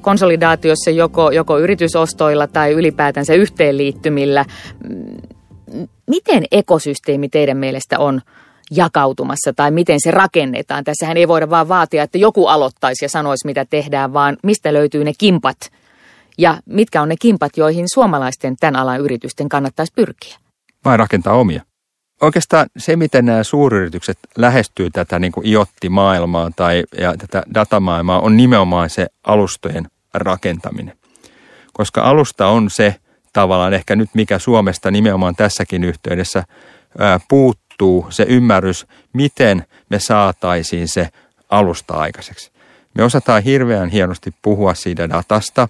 konsolidaatiossa, 0.00 0.90
joko, 0.90 1.30
joko 1.30 1.58
yritysostoilla 1.58 2.46
tai 2.46 2.72
ylipäätänsä 2.72 3.34
yhteenliittymillä. 3.34 4.44
Miten 6.06 6.44
ekosysteemi 6.52 7.28
teidän 7.28 7.56
mielestä 7.56 7.98
on 7.98 8.20
jakautumassa 8.70 9.52
tai 9.56 9.70
miten 9.70 10.00
se 10.00 10.10
rakennetaan. 10.10 10.84
Tässähän 10.84 11.16
ei 11.16 11.28
voida 11.28 11.50
vaan 11.50 11.68
vaatia, 11.68 12.02
että 12.02 12.18
joku 12.18 12.46
aloittaisi 12.46 13.04
ja 13.04 13.08
sanoisi, 13.08 13.46
mitä 13.46 13.64
tehdään, 13.64 14.12
vaan 14.12 14.36
mistä 14.42 14.72
löytyy 14.72 15.04
ne 15.04 15.12
kimpat 15.18 15.56
ja 16.38 16.60
mitkä 16.66 17.02
on 17.02 17.08
ne 17.08 17.14
kimpat, 17.20 17.56
joihin 17.56 17.86
suomalaisten 17.94 18.56
tämän 18.60 18.76
alan 18.76 19.00
yritysten 19.00 19.48
kannattaisi 19.48 19.92
pyrkiä. 19.96 20.36
Vai 20.84 20.96
rakentaa 20.96 21.34
omia. 21.34 21.62
Oikeastaan 22.20 22.66
se, 22.76 22.96
miten 22.96 23.26
nämä 23.26 23.42
suuryritykset 23.42 24.18
lähestyy 24.38 24.90
tätä 24.90 25.18
niin 25.18 25.32
IoT-maailmaa 25.44 26.50
tai 26.56 26.84
ja 27.00 27.16
tätä 27.16 27.42
datamaailmaa, 27.54 28.20
on 28.20 28.36
nimenomaan 28.36 28.90
se 28.90 29.06
alustojen 29.26 29.86
rakentaminen. 30.14 30.96
Koska 31.72 32.02
alusta 32.02 32.46
on 32.46 32.70
se 32.70 32.94
tavallaan 33.32 33.74
ehkä 33.74 33.96
nyt, 33.96 34.10
mikä 34.14 34.38
Suomesta 34.38 34.90
nimenomaan 34.90 35.34
tässäkin 35.34 35.84
yhteydessä 35.84 36.44
ää, 36.98 37.20
puuttuu, 37.28 37.65
se 38.10 38.26
ymmärrys, 38.28 38.86
miten 39.12 39.64
me 39.88 39.98
saataisiin 39.98 40.88
se 40.88 41.08
alusta 41.50 41.94
aikaiseksi. 41.94 42.50
Me 42.94 43.04
osataan 43.04 43.42
hirveän 43.42 43.88
hienosti 43.88 44.34
puhua 44.42 44.74
siitä 44.74 45.08
datasta 45.08 45.68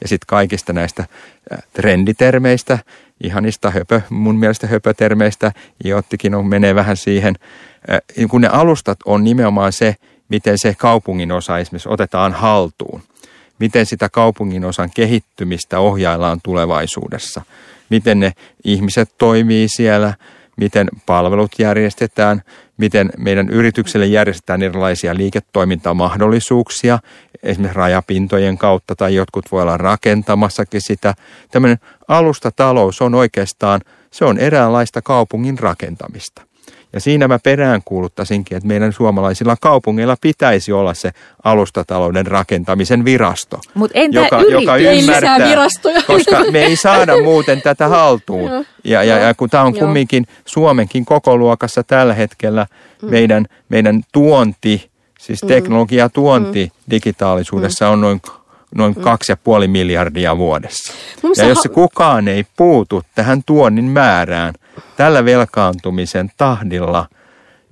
ja 0.00 0.08
sitten 0.08 0.26
kaikista 0.26 0.72
näistä 0.72 1.04
trenditermeistä, 1.72 2.78
ihanista 3.22 3.70
höpö, 3.70 4.00
mun 4.10 4.36
mielestä 4.36 4.66
höpötermeistä, 4.66 5.52
Iottikin 5.84 6.34
on, 6.34 6.46
menee 6.46 6.74
vähän 6.74 6.96
siihen. 6.96 7.34
Kun 8.30 8.40
ne 8.40 8.48
alustat 8.48 8.98
on 9.04 9.24
nimenomaan 9.24 9.72
se, 9.72 9.96
miten 10.28 10.58
se 10.58 10.74
kaupungin 10.74 11.32
osa 11.32 11.58
esimerkiksi 11.58 11.88
otetaan 11.88 12.32
haltuun. 12.32 13.02
Miten 13.58 13.86
sitä 13.86 14.08
kaupungin 14.08 14.64
osan 14.64 14.90
kehittymistä 14.94 15.78
ohjaillaan 15.80 16.40
tulevaisuudessa. 16.42 17.42
Miten 17.90 18.20
ne 18.20 18.32
ihmiset 18.64 19.10
toimii 19.18 19.66
siellä, 19.76 20.14
miten 20.56 20.88
palvelut 21.06 21.52
järjestetään, 21.58 22.42
miten 22.76 23.10
meidän 23.18 23.48
yritykselle 23.48 24.06
järjestetään 24.06 24.62
erilaisia 24.62 25.14
liiketoimintamahdollisuuksia, 25.14 26.98
esimerkiksi 27.42 27.76
rajapintojen 27.76 28.58
kautta 28.58 28.96
tai 28.96 29.14
jotkut 29.14 29.52
voi 29.52 29.62
olla 29.62 29.76
rakentamassakin 29.76 30.80
sitä. 30.80 31.14
Tämmöinen 31.50 31.78
alustatalous 32.08 33.02
on 33.02 33.14
oikeastaan, 33.14 33.80
se 34.10 34.24
on 34.24 34.38
eräänlaista 34.38 35.02
kaupungin 35.02 35.58
rakentamista. 35.58 36.45
Ja 36.92 37.00
siinä 37.00 37.28
mä 37.28 37.38
peräänkuuluttaisinkin, 37.38 38.56
että 38.56 38.66
meidän 38.66 38.92
suomalaisilla 38.92 39.56
kaupungeilla 39.60 40.16
pitäisi 40.20 40.72
olla 40.72 40.94
se 40.94 41.10
alustatalouden 41.44 42.26
rakentamisen 42.26 43.04
virasto. 43.04 43.60
Mutta 43.74 43.98
entä 43.98 44.18
joka, 44.20 44.40
joka 44.42 44.76
ymmärtää, 44.76 45.38
koska 46.06 46.44
me 46.50 46.62
ei 46.64 46.76
saada 46.76 47.22
muuten 47.24 47.62
tätä 47.62 47.88
haltuun. 47.88 48.50
Ja, 48.84 49.02
ja, 49.02 49.18
ja 49.18 49.34
kun 49.34 49.50
tämä 49.50 49.62
on 49.62 49.74
kumminkin 49.74 50.26
Suomenkin 50.44 51.04
koko 51.04 51.36
luokassa 51.36 51.82
tällä 51.82 52.14
hetkellä 52.14 52.66
mm. 53.02 53.10
meidän, 53.10 53.46
meidän 53.68 54.02
tuonti, 54.12 54.90
siis 55.18 55.42
mm. 55.42 55.48
teknologiatuonti 55.48 56.64
mm. 56.64 56.90
digitaalisuudessa 56.90 57.88
on 57.88 58.00
noin 58.00 58.20
noin 58.76 58.94
mm. 58.94 59.02
kaksi 59.02 59.32
ja 59.32 59.36
puoli 59.36 59.68
miljardia 59.68 60.36
vuodessa. 60.36 60.94
ja 61.36 61.44
jos 61.44 61.62
se 61.62 61.68
kukaan 61.68 62.28
ei 62.28 62.46
puutu 62.56 63.02
tähän 63.14 63.42
tuonnin 63.46 63.84
määrään 63.84 64.54
tällä 64.96 65.24
velkaantumisen 65.24 66.30
tahdilla, 66.36 67.08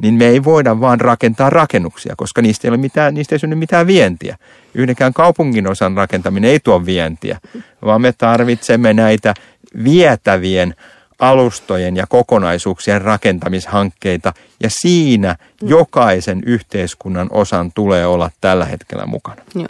niin 0.02 0.14
me 0.14 0.26
ei 0.26 0.44
voida 0.44 0.80
vaan 0.80 1.00
rakentaa 1.00 1.50
rakennuksia, 1.50 2.14
koska 2.16 2.42
niistä 2.42 2.68
ei, 2.68 2.70
ole 2.70 2.76
mitään, 2.76 3.14
niistä 3.14 3.34
ei 3.34 3.38
synny 3.38 3.56
mitään 3.56 3.86
vientiä. 3.86 4.36
Yhdenkään 4.74 5.12
kaupungin 5.12 5.66
osan 5.66 5.96
rakentaminen 5.96 6.50
ei 6.50 6.60
tuo 6.60 6.86
vientiä, 6.86 7.38
vaan 7.84 8.00
me 8.00 8.12
tarvitsemme 8.12 8.94
näitä 8.94 9.34
vietävien 9.84 10.74
alustojen 11.18 11.96
ja 11.96 12.06
kokonaisuuksien 12.08 13.02
rakentamishankkeita 13.02 14.32
ja 14.62 14.68
siinä 14.82 15.36
mm. 15.62 15.68
jokaisen 15.68 16.42
yhteiskunnan 16.46 17.28
osan 17.30 17.72
tulee 17.74 18.06
olla 18.06 18.30
tällä 18.40 18.64
hetkellä 18.64 19.06
mukana. 19.06 19.42
Joo. 19.54 19.66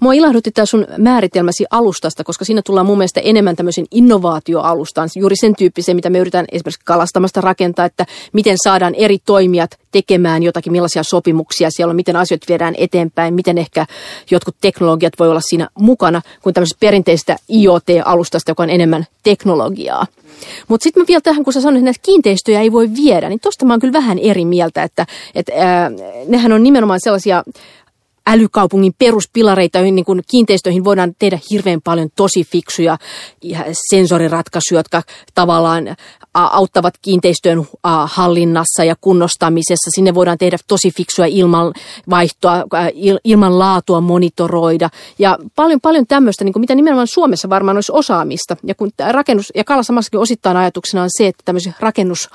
Mua 0.00 0.12
ilahdutti 0.12 0.50
tämä 0.50 0.66
sun 0.66 0.86
määritelmäsi 0.98 1.64
alustasta, 1.70 2.24
koska 2.24 2.44
siinä 2.44 2.62
tullaan 2.64 2.86
mun 2.86 2.98
mielestä 2.98 3.20
enemmän 3.20 3.56
tämmöisen 3.56 3.86
innovaatioalustaan, 3.90 5.08
juuri 5.16 5.36
sen 5.36 5.56
tyyppiseen, 5.56 5.96
mitä 5.96 6.10
me 6.10 6.18
yritetään 6.18 6.46
esimerkiksi 6.52 6.80
kalastamasta 6.84 7.40
rakentaa, 7.40 7.84
että 7.84 8.06
miten 8.32 8.56
saadaan 8.64 8.94
eri 8.94 9.18
toimijat 9.26 9.78
tekemään 9.92 10.42
jotakin, 10.42 10.72
millaisia 10.72 11.02
sopimuksia 11.02 11.68
siellä 11.70 11.90
on, 11.90 11.96
miten 11.96 12.16
asioita 12.16 12.46
viedään 12.48 12.74
eteenpäin, 12.78 13.34
miten 13.34 13.58
ehkä 13.58 13.86
jotkut 14.30 14.56
teknologiat 14.60 15.12
voi 15.18 15.30
olla 15.30 15.40
siinä 15.48 15.68
mukana, 15.78 16.22
kuin 16.42 16.54
tämmöisestä 16.54 16.80
perinteisestä 16.80 17.36
IoT-alustasta, 17.52 18.50
joka 18.50 18.62
on 18.62 18.70
enemmän 18.70 19.06
teknologiaa. 19.22 20.06
Mutta 20.68 20.84
sitten 20.84 21.04
vielä 21.08 21.20
tähän, 21.20 21.44
kun 21.44 21.52
sä 21.52 21.60
sanoit, 21.60 21.76
että 21.76 21.84
näitä 21.84 22.00
kiinteistöjä 22.02 22.60
ei 22.60 22.72
voi 22.72 22.90
viedä, 22.94 23.28
niin 23.28 23.40
tosta 23.40 23.64
mä 23.64 23.72
oon 23.72 23.80
kyllä 23.80 23.92
vähän 23.92 24.09
eri 24.18 24.44
mieltä, 24.44 24.82
että, 24.82 25.06
että 25.34 25.52
ää, 25.56 25.90
nehän 26.28 26.52
on 26.52 26.62
nimenomaan 26.62 27.00
sellaisia 27.02 27.42
älykaupungin 28.26 28.94
peruspilareita, 28.98 29.78
joihin 29.78 29.94
niin 29.94 30.04
kiinteistöihin 30.30 30.84
voidaan 30.84 31.14
tehdä 31.18 31.38
hirveän 31.50 31.80
paljon 31.84 32.08
tosi 32.16 32.44
fiksuja 32.44 32.98
sensoriratkaisuja, 33.90 34.78
jotka 34.78 35.02
tavallaan 35.34 35.96
auttavat 36.34 36.94
kiinteistöön 37.02 37.66
hallinnassa 38.04 38.84
ja 38.84 38.94
kunnostamisessa. 39.00 39.90
Sinne 39.94 40.14
voidaan 40.14 40.38
tehdä 40.38 40.56
tosi 40.68 40.90
fiksuja 40.90 41.26
ilmanvaihtoa, 41.26 42.64
ilmanlaatua 43.24 44.00
monitoroida 44.00 44.90
ja 45.18 45.38
paljon, 45.56 45.80
paljon 45.80 46.06
tämmöistä, 46.06 46.44
niin 46.44 46.52
kuin 46.52 46.60
mitä 46.60 46.74
nimenomaan 46.74 47.06
Suomessa 47.06 47.48
varmaan 47.48 47.76
olisi 47.76 47.92
osaamista. 47.92 48.56
Ja 48.64 48.74
kun 48.74 48.90
rakennus, 49.10 49.52
ja 49.54 49.64
Kalasamassakin 49.64 50.20
osittain 50.20 50.56
ajatuksena 50.56 51.02
on 51.02 51.08
se, 51.18 51.26
että 51.26 51.42
tämmöisiä 51.44 51.72
rakennus 51.80 52.28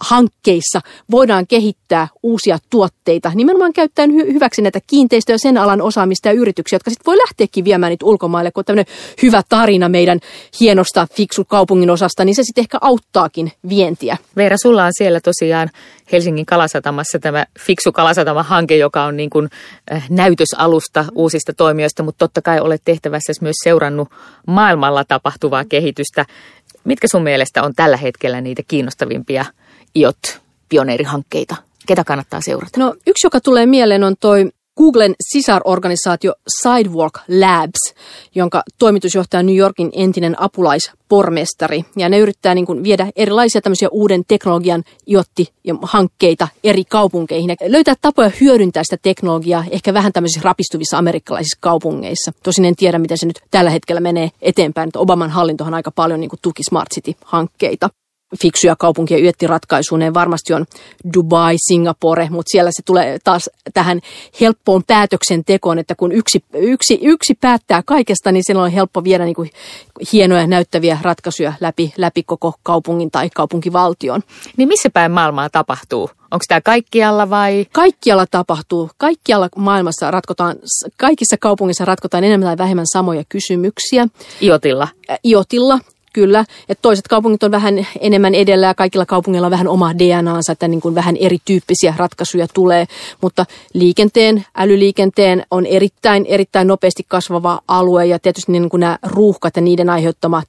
hankkeissa 0.00 0.80
voidaan 1.10 1.46
kehittää 1.46 2.08
uusia 2.22 2.58
tuotteita, 2.70 3.32
nimenomaan 3.34 3.72
käyttäen 3.72 4.10
hy- 4.10 4.32
hyväksi 4.32 4.62
näitä 4.62 4.80
kiinteistöjä, 4.86 5.38
sen 5.38 5.58
alan 5.58 5.82
osaamista 5.82 6.28
ja 6.28 6.32
yrityksiä, 6.32 6.76
jotka 6.76 6.90
sitten 6.90 7.06
voi 7.06 7.16
lähteäkin 7.18 7.64
viemään 7.64 7.90
niitä 7.90 8.06
ulkomaille, 8.06 8.50
kun 8.50 8.64
tämmöinen 8.64 8.94
hyvä 9.22 9.42
tarina 9.48 9.88
meidän 9.88 10.20
hienosta 10.60 11.06
fiksu 11.12 11.44
kaupungin 11.44 11.90
osasta, 11.90 12.24
niin 12.24 12.34
se 12.34 12.42
sitten 12.44 12.62
ehkä 12.62 12.78
auttaakin 12.80 13.52
vientiä. 13.68 14.16
Veera, 14.36 14.56
sulla 14.62 14.84
on 14.84 14.92
siellä 14.98 15.20
tosiaan 15.20 15.70
Helsingin 16.12 16.46
Kalasatamassa 16.46 17.18
tämä 17.18 17.46
Fiksu 17.58 17.92
Kalasatama-hanke, 17.92 18.76
joka 18.76 19.04
on 19.04 19.16
niin 19.16 19.30
kuin 19.30 19.48
äh, 19.92 20.06
näytösalusta 20.10 21.04
uusista 21.14 21.52
toimijoista, 21.52 22.02
mutta 22.02 22.18
totta 22.18 22.42
kai 22.42 22.60
olet 22.60 22.82
tehtävässä 22.84 23.32
myös 23.40 23.56
seurannut 23.64 24.08
maailmalla 24.46 25.04
tapahtuvaa 25.04 25.64
kehitystä. 25.64 26.26
Mitkä 26.84 27.08
sun 27.08 27.22
mielestä 27.22 27.62
on 27.62 27.74
tällä 27.74 27.96
hetkellä 27.96 28.40
niitä 28.40 28.62
kiinnostavimpia 28.68 29.44
IOT-pioneerihankkeita? 29.96 31.56
Ketä 31.86 32.04
kannattaa 32.04 32.40
seurata? 32.40 32.80
No 32.80 32.94
yksi, 33.06 33.26
joka 33.26 33.40
tulee 33.40 33.66
mieleen 33.66 34.04
on 34.04 34.14
toi 34.20 34.50
Googlen 34.76 35.14
sisarorganisaatio 35.32 36.34
Sidewalk 36.62 37.18
Labs, 37.28 37.94
jonka 38.34 38.62
toimitusjohtaja 38.78 39.42
New 39.42 39.56
Yorkin 39.56 39.90
entinen 39.92 40.42
apulaispormestari. 40.42 41.84
Ja 41.96 42.08
ne 42.08 42.18
yrittää 42.18 42.54
niin 42.54 42.66
kuin 42.66 42.84
viedä 42.84 43.06
erilaisia 43.16 43.60
tämmöisiä 43.60 43.88
uuden 43.92 44.22
teknologian 44.28 44.82
hankkeita 45.82 46.48
eri 46.64 46.84
kaupunkeihin 46.84 47.50
ja 47.50 47.56
löytää 47.72 47.94
tapoja 48.00 48.30
hyödyntää 48.40 48.82
sitä 48.84 48.96
teknologiaa 49.02 49.64
ehkä 49.70 49.94
vähän 49.94 50.12
tämmöisissä 50.12 50.40
rapistuvissa 50.44 50.98
amerikkalaisissa 50.98 51.58
kaupungeissa. 51.60 52.32
Tosin 52.42 52.64
en 52.64 52.76
tiedä, 52.76 52.98
miten 52.98 53.18
se 53.18 53.26
nyt 53.26 53.40
tällä 53.50 53.70
hetkellä 53.70 54.00
menee 54.00 54.30
eteenpäin, 54.42 54.88
että 54.88 54.98
Obaman 54.98 55.30
hallintohan 55.30 55.74
aika 55.74 55.90
paljon 55.90 56.20
niin 56.20 56.30
kuin 56.30 56.40
tuki 56.42 56.62
Smart 56.62 56.88
City-hankkeita 56.94 57.90
fiksuja 58.42 58.76
kaupunkia 58.76 59.18
yöttiratkaisuun. 59.18 59.98
Ne 59.98 60.14
varmasti 60.14 60.54
on 60.54 60.66
Dubai, 61.14 61.56
Singapore, 61.68 62.28
mutta 62.30 62.50
siellä 62.50 62.70
se 62.72 62.82
tulee 62.86 63.18
taas 63.24 63.50
tähän 63.74 64.00
helppoon 64.40 64.82
päätöksentekoon, 64.86 65.78
että 65.78 65.94
kun 65.94 66.12
yksi, 66.12 66.44
yksi, 66.54 66.98
yksi 67.02 67.34
päättää 67.40 67.82
kaikesta, 67.86 68.32
niin 68.32 68.42
silloin 68.46 68.64
on 68.64 68.72
helppo 68.72 69.04
viedä 69.04 69.24
niin 69.24 69.34
kuin 69.34 69.50
hienoja 70.12 70.46
näyttäviä 70.46 70.98
ratkaisuja 71.02 71.52
läpi, 71.60 71.92
läpi 71.96 72.22
koko 72.22 72.54
kaupungin 72.62 73.10
tai 73.10 73.30
kaupunkivaltion. 73.34 74.22
Niin 74.56 74.68
missä 74.68 74.90
päin 74.90 75.12
maailmaa 75.12 75.50
tapahtuu? 75.50 76.10
Onko 76.30 76.44
tämä 76.48 76.60
kaikkialla 76.60 77.30
vai? 77.30 77.66
Kaikkialla 77.72 78.26
tapahtuu. 78.30 78.90
Kaikkialla 78.98 79.48
maailmassa 79.56 80.10
ratkotaan, 80.10 80.56
kaikissa 80.96 81.36
kaupungissa 81.40 81.84
ratkotaan 81.84 82.24
enemmän 82.24 82.46
tai 82.46 82.58
vähemmän 82.58 82.86
samoja 82.92 83.24
kysymyksiä. 83.28 84.06
Iotilla? 84.42 84.88
Iotilla. 85.24 85.78
Kyllä, 86.12 86.44
että 86.68 86.82
toiset 86.82 87.08
kaupungit 87.08 87.42
on 87.42 87.50
vähän 87.50 87.86
enemmän 88.00 88.34
edellä 88.34 88.66
ja 88.66 88.74
kaikilla 88.74 89.06
kaupungeilla 89.06 89.46
on 89.46 89.50
vähän 89.50 89.68
oma 89.68 89.98
DNAnsa, 89.98 90.52
että 90.52 90.68
niin 90.68 90.80
kuin 90.80 90.94
vähän 90.94 91.16
erityyppisiä 91.16 91.94
ratkaisuja 91.96 92.48
tulee. 92.54 92.86
Mutta 93.20 93.46
liikenteen, 93.74 94.44
älyliikenteen 94.56 95.44
on 95.50 95.66
erittäin, 95.66 96.26
erittäin 96.26 96.66
nopeasti 96.66 97.04
kasvava 97.08 97.60
alue 97.68 98.06
ja 98.06 98.18
tietysti 98.18 98.52
niin 98.52 98.68
kuin 98.68 98.80
nämä 98.80 98.98
ruuhkat 99.02 99.56
ja 99.56 99.62
niiden 99.62 99.90
aiheuttamat 99.90 100.48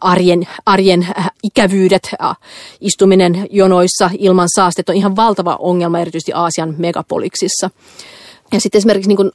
arjen, 0.00 0.48
arjen 0.66 1.06
äh, 1.18 1.30
ikävyydet, 1.42 2.10
äh, 2.22 2.36
istuminen 2.80 3.46
jonoissa 3.50 4.10
ilman 4.18 4.48
saastet 4.54 4.88
on 4.88 4.96
ihan 4.96 5.16
valtava 5.16 5.56
ongelma 5.60 5.98
erityisesti 5.98 6.32
Aasian 6.32 6.74
megapoliksissa. 6.78 7.70
Ja 8.52 8.60
sitten 8.60 8.78
esimerkiksi 8.78 9.08
niin 9.08 9.16
kuin 9.16 9.30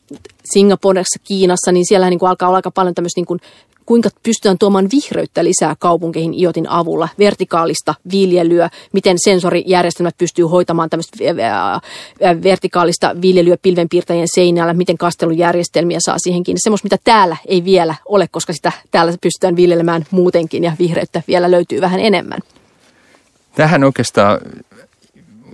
Singaporessa, 0.45 1.19
Kiinassa, 1.23 1.71
niin 1.71 1.86
siellä 1.88 2.10
niin 2.10 2.19
alkaa 2.21 2.49
olla 2.49 2.56
aika 2.56 2.71
paljon 2.71 2.95
tämmöistä 2.95 3.21
niin 3.21 3.39
kuinka 3.85 4.09
pystytään 4.23 4.57
tuomaan 4.57 4.87
vihreyttä 4.91 5.43
lisää 5.43 5.75
kaupunkeihin 5.79 6.33
IoTin 6.33 6.69
avulla, 6.69 7.09
vertikaalista 7.19 7.95
viljelyä, 8.11 8.69
miten 8.93 9.17
sensorijärjestelmät 9.23 10.17
pystyy 10.17 10.45
hoitamaan 10.45 10.89
tämmöistä 10.89 11.17
vertikaalista 12.43 13.15
viljelyä 13.21 13.57
pilvenpiirtäjien 13.61 14.27
seinällä, 14.35 14.73
miten 14.73 14.97
kastelujärjestelmiä 14.97 15.97
saa 16.01 16.15
siihenkin. 16.17 16.57
Semmoista, 16.59 16.85
mitä 16.85 16.97
täällä 17.03 17.37
ei 17.45 17.63
vielä 17.63 17.95
ole, 18.05 18.27
koska 18.31 18.53
sitä 18.53 18.71
täällä 18.91 19.13
pystytään 19.21 19.55
viljelemään 19.55 20.05
muutenkin 20.11 20.63
ja 20.63 20.71
vihreyttä 20.79 21.21
vielä 21.27 21.51
löytyy 21.51 21.81
vähän 21.81 21.99
enemmän. 21.99 22.39
Tähän 23.55 23.83
oikeastaan 23.83 24.39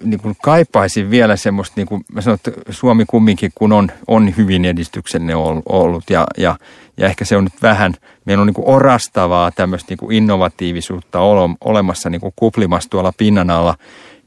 niin 0.03 0.19
kuin 0.19 0.35
kaipaisin 0.43 1.09
vielä 1.09 1.35
semmoista, 1.35 1.73
niin 1.75 1.87
kuin 1.87 2.05
mä 2.13 2.21
sanon, 2.21 2.35
että 2.35 2.51
Suomi 2.69 3.05
kumminkin, 3.07 3.51
kun 3.55 3.73
on, 3.73 3.91
on 4.07 4.37
hyvin 4.37 4.65
edistyksenne 4.65 5.33
ollut 5.69 6.09
ja, 6.09 6.27
ja, 6.37 6.57
ja 6.97 7.05
ehkä 7.07 7.25
se 7.25 7.37
on 7.37 7.43
nyt 7.43 7.61
vähän, 7.61 7.93
meillä 8.25 8.41
on 8.41 8.47
niin 8.47 8.53
kuin 8.53 8.67
orastavaa 8.67 9.51
tämmöistä 9.51 9.91
niin 9.91 9.97
kuin 9.97 10.15
innovatiivisuutta 10.15 11.19
olemassa 11.61 12.09
niin 12.09 12.21
kuin 12.21 12.33
kuplimassa 12.35 12.89
tuolla 12.89 13.13
pinnan 13.17 13.49
alla, 13.49 13.75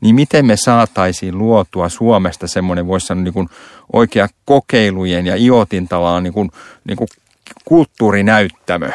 niin 0.01 0.15
miten 0.15 0.47
me 0.47 0.57
saataisiin 0.57 1.39
luotua 1.39 1.89
Suomesta 1.89 2.47
semmoinen, 2.47 2.87
voisi 2.87 3.07
sanoa 3.07 3.25
niin 3.25 3.35
kuin 3.35 3.49
oikea 3.93 4.29
kokeilujen 4.45 5.27
ja 5.27 5.37
IoTin 5.37 5.89
tavallaan 5.89 6.23
niin 6.23 6.33
kuin, 6.33 6.51
niin 6.85 6.97
kuin 6.97 7.09
kulttuurinäyttämö. 7.65 8.91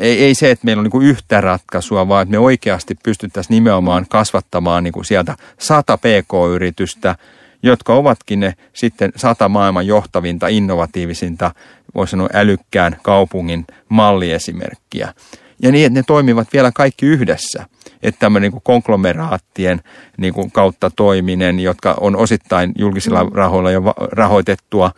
Ei, 0.00 0.24
ei 0.24 0.34
se, 0.34 0.50
että 0.50 0.64
meillä 0.64 0.80
on 0.80 0.90
niin 0.92 1.02
yhtä 1.02 1.40
ratkaisua, 1.40 2.08
vaan 2.08 2.22
että 2.22 2.30
me 2.30 2.38
oikeasti 2.38 2.94
pystyttäisiin 3.02 3.54
nimenomaan 3.54 4.06
kasvattamaan 4.08 4.84
niin 4.84 4.92
kuin 4.92 5.04
sieltä 5.04 5.36
sata 5.58 5.98
pk-yritystä, 5.98 7.16
jotka 7.62 7.94
ovatkin 7.94 8.40
ne 8.40 8.54
sitten 8.72 9.12
sata 9.16 9.48
maailman 9.48 9.86
johtavinta, 9.86 10.48
innovatiivisinta, 10.48 11.50
voisi 11.94 12.10
sanoa 12.10 12.28
älykkään 12.34 12.96
kaupungin 13.02 13.66
malliesimerkkiä. 13.88 15.14
Ja 15.62 15.72
niin, 15.72 15.86
että 15.86 15.98
ne 15.98 16.04
toimivat 16.06 16.48
vielä 16.52 16.72
kaikki 16.74 17.06
yhdessä. 17.06 17.66
Että 18.02 18.18
tämmöinen 18.18 18.52
niin 18.52 18.62
konglomeraattien 18.62 19.80
niin 20.16 20.34
kuin 20.34 20.52
kautta 20.52 20.90
toiminen, 20.90 21.60
jotka 21.60 21.94
on 22.00 22.16
osittain 22.16 22.72
julkisilla 22.78 23.24
mm. 23.24 23.30
rahoilla 23.32 23.70
jo 23.70 23.82
rahoitettua 23.96 24.90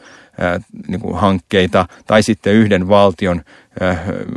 niin 0.88 1.01
kuin 1.01 1.16
hankkeita, 1.16 1.87
tai 2.07 2.23
sitten 2.23 2.55
yhden 2.55 2.88
valtion 2.88 3.42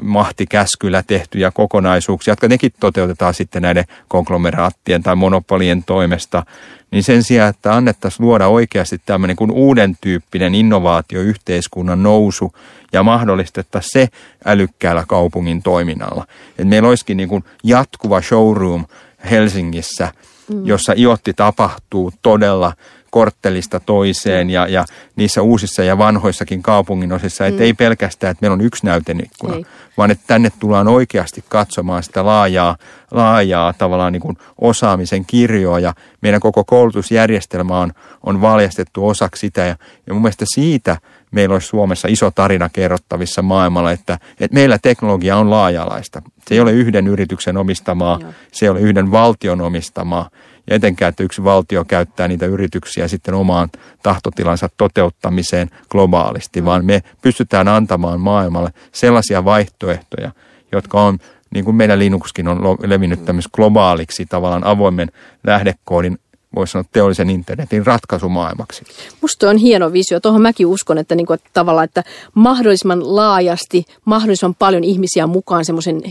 mahtikäskyllä 0.01 1.03
tehtyjä 1.07 1.51
kokonaisuuksia, 1.51 2.31
jotka 2.31 2.47
nekin 2.47 2.71
toteutetaan 2.79 3.33
sitten 3.33 3.61
näiden 3.61 3.85
konglomeraattien 4.07 5.03
tai 5.03 5.15
monopolien 5.15 5.83
toimesta, 5.83 6.43
niin 6.91 7.03
sen 7.03 7.23
sijaan, 7.23 7.49
että 7.49 7.75
annettaisiin 7.75 8.25
luoda 8.25 8.47
oikeasti 8.47 9.01
tämmöinen 9.05 9.35
kuin 9.35 9.51
uuden 9.51 9.97
tyyppinen 10.01 10.55
innovaatioyhteiskunnan 10.55 12.03
nousu 12.03 12.53
ja 12.93 13.03
mahdollistettaisiin 13.03 13.91
se 13.91 14.07
älykkäällä 14.45 15.03
kaupungin 15.07 15.63
toiminnalla. 15.63 16.27
Että 16.49 16.65
meillä 16.65 16.89
olisikin 16.89 17.17
niin 17.17 17.29
kuin 17.29 17.43
jatkuva 17.63 18.21
showroom 18.21 18.85
Helsingissä, 19.29 20.11
mm. 20.53 20.65
jossa 20.65 20.93
iotti 20.97 21.33
tapahtuu 21.33 22.13
todella 22.21 22.73
korttelista 23.17 23.79
toiseen 23.79 24.49
ja, 24.49 24.67
ja 24.67 24.85
niissä 25.15 25.41
uusissa 25.41 25.83
ja 25.83 25.97
vanhoissakin 25.97 26.63
kaupungin 26.63 27.13
osissa, 27.13 27.45
että 27.45 27.59
mm. 27.59 27.65
ei 27.65 27.73
pelkästään, 27.73 28.31
että 28.31 28.41
meillä 28.41 28.53
on 28.53 28.61
yksi 28.61 28.85
näytenikkuna, 28.85 29.55
ei. 29.55 29.65
vaan 29.97 30.11
että 30.11 30.23
tänne 30.27 30.51
tullaan 30.59 30.87
oikeasti 30.87 31.43
katsomaan 31.49 32.03
sitä 32.03 32.25
laajaa, 32.25 32.77
laajaa 33.11 33.73
tavallaan 33.73 34.13
niin 34.13 34.21
kuin 34.21 34.37
osaamisen 34.61 35.25
kirjoa 35.25 35.79
ja 35.79 35.93
meidän 36.21 36.39
koko 36.39 36.63
koulutusjärjestelmä 36.63 37.79
on, 37.79 37.91
on 38.23 38.41
valjastettu 38.41 39.07
osaksi 39.07 39.39
sitä 39.39 39.61
ja, 39.61 39.75
ja 40.07 40.13
mun 40.13 40.21
mielestä 40.21 40.45
siitä 40.53 40.97
meillä 41.31 41.53
olisi 41.53 41.67
Suomessa 41.67 42.07
iso 42.07 42.31
tarina 42.31 42.69
kerrottavissa 42.69 43.41
maailmalla, 43.41 43.91
että, 43.91 44.19
että 44.39 44.55
meillä 44.55 44.77
teknologia 44.81 45.37
on 45.37 45.49
laajalaista. 45.49 46.21
Se 46.47 46.55
ei 46.55 46.59
ole 46.59 46.71
yhden 46.71 47.07
yrityksen 47.07 47.57
omistamaa, 47.57 48.19
Joo. 48.21 48.31
se 48.51 48.65
ei 48.65 48.69
ole 48.69 48.79
yhden 48.79 49.11
valtion 49.11 49.61
omistamaa, 49.61 50.29
ja 50.67 50.75
etenkään, 50.75 51.09
että 51.09 51.23
yksi 51.23 51.43
valtio 51.43 51.85
käyttää 51.85 52.27
niitä 52.27 52.45
yrityksiä 52.45 53.07
sitten 53.07 53.33
omaan 53.33 53.69
tahtotilansa 54.03 54.69
toteuttamiseen 54.77 55.69
globaalisti, 55.89 56.65
vaan 56.65 56.85
me 56.85 57.03
pystytään 57.21 57.67
antamaan 57.67 58.19
maailmalle 58.19 58.69
sellaisia 58.91 59.45
vaihtoehtoja, 59.45 60.31
jotka 60.71 61.01
on 61.01 61.19
niin 61.53 61.65
kuin 61.65 61.75
meidän 61.75 61.99
Linuxkin 61.99 62.47
on 62.47 62.77
levinnyt 62.83 63.25
tämmöisen 63.25 63.51
globaaliksi 63.55 64.25
tavallaan 64.25 64.63
avoimen 64.63 65.11
lähdekoodin 65.43 66.19
voisi 66.55 66.71
sanoa 66.71 66.85
teollisen 66.91 67.29
internetin 67.29 67.85
ratkaisumaailmaksi. 67.85 68.83
Musta 69.21 69.49
on 69.49 69.57
hieno 69.57 69.93
visio. 69.93 70.19
Tuohon 70.19 70.41
mäkin 70.41 70.67
uskon, 70.67 70.97
että, 70.97 71.15
niin 71.15 71.25
kuin, 71.25 71.35
että 71.35 71.49
tavallaan, 71.53 71.85
että 71.85 72.03
mahdollisimman 72.33 73.15
laajasti, 73.15 73.85
mahdollisimman 74.05 74.55
paljon 74.55 74.83
ihmisiä 74.83 75.27
mukaan 75.27 75.65
semmoisen 75.65 76.01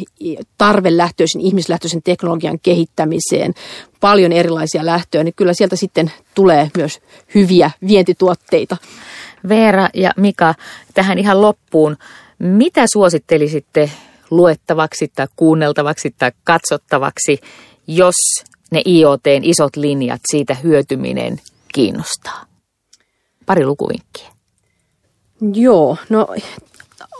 tarvelähtöisen, 0.59 1.41
ihmislähtöisen 1.41 2.03
teknologian 2.03 2.59
kehittämiseen, 2.63 3.55
paljon 4.01 4.33
erilaisia 4.33 4.87
lähtöjä, 4.87 5.25
niin 5.25 5.35
kyllä 5.35 5.55
sieltä 5.55 5.77
sitten 5.77 6.13
tulee 6.35 6.71
myös 6.77 7.01
hyviä 7.35 7.71
vientituotteita. 7.89 8.77
Veera 9.49 9.89
ja 9.95 10.11
Mika, 10.17 10.55
tähän 10.95 11.19
ihan 11.19 11.43
loppuun. 11.43 11.97
Mitä 12.39 12.85
suosittelisitte 12.93 13.91
luettavaksi 14.31 15.13
tai 15.15 15.27
kuunneltavaksi 15.37 16.15
tai 16.19 16.33
katsottavaksi, 16.45 17.41
jos 17.87 18.15
ne 18.71 18.83
IoTn 18.87 19.43
isot 19.43 19.77
linjat, 19.77 20.21
siitä 20.31 20.55
hyötyminen 20.55 21.41
kiinnostaa? 21.75 22.45
Pari 23.47 23.67
lukuvinkkiä. 23.67 24.29
Joo, 25.55 25.97
no 26.09 26.29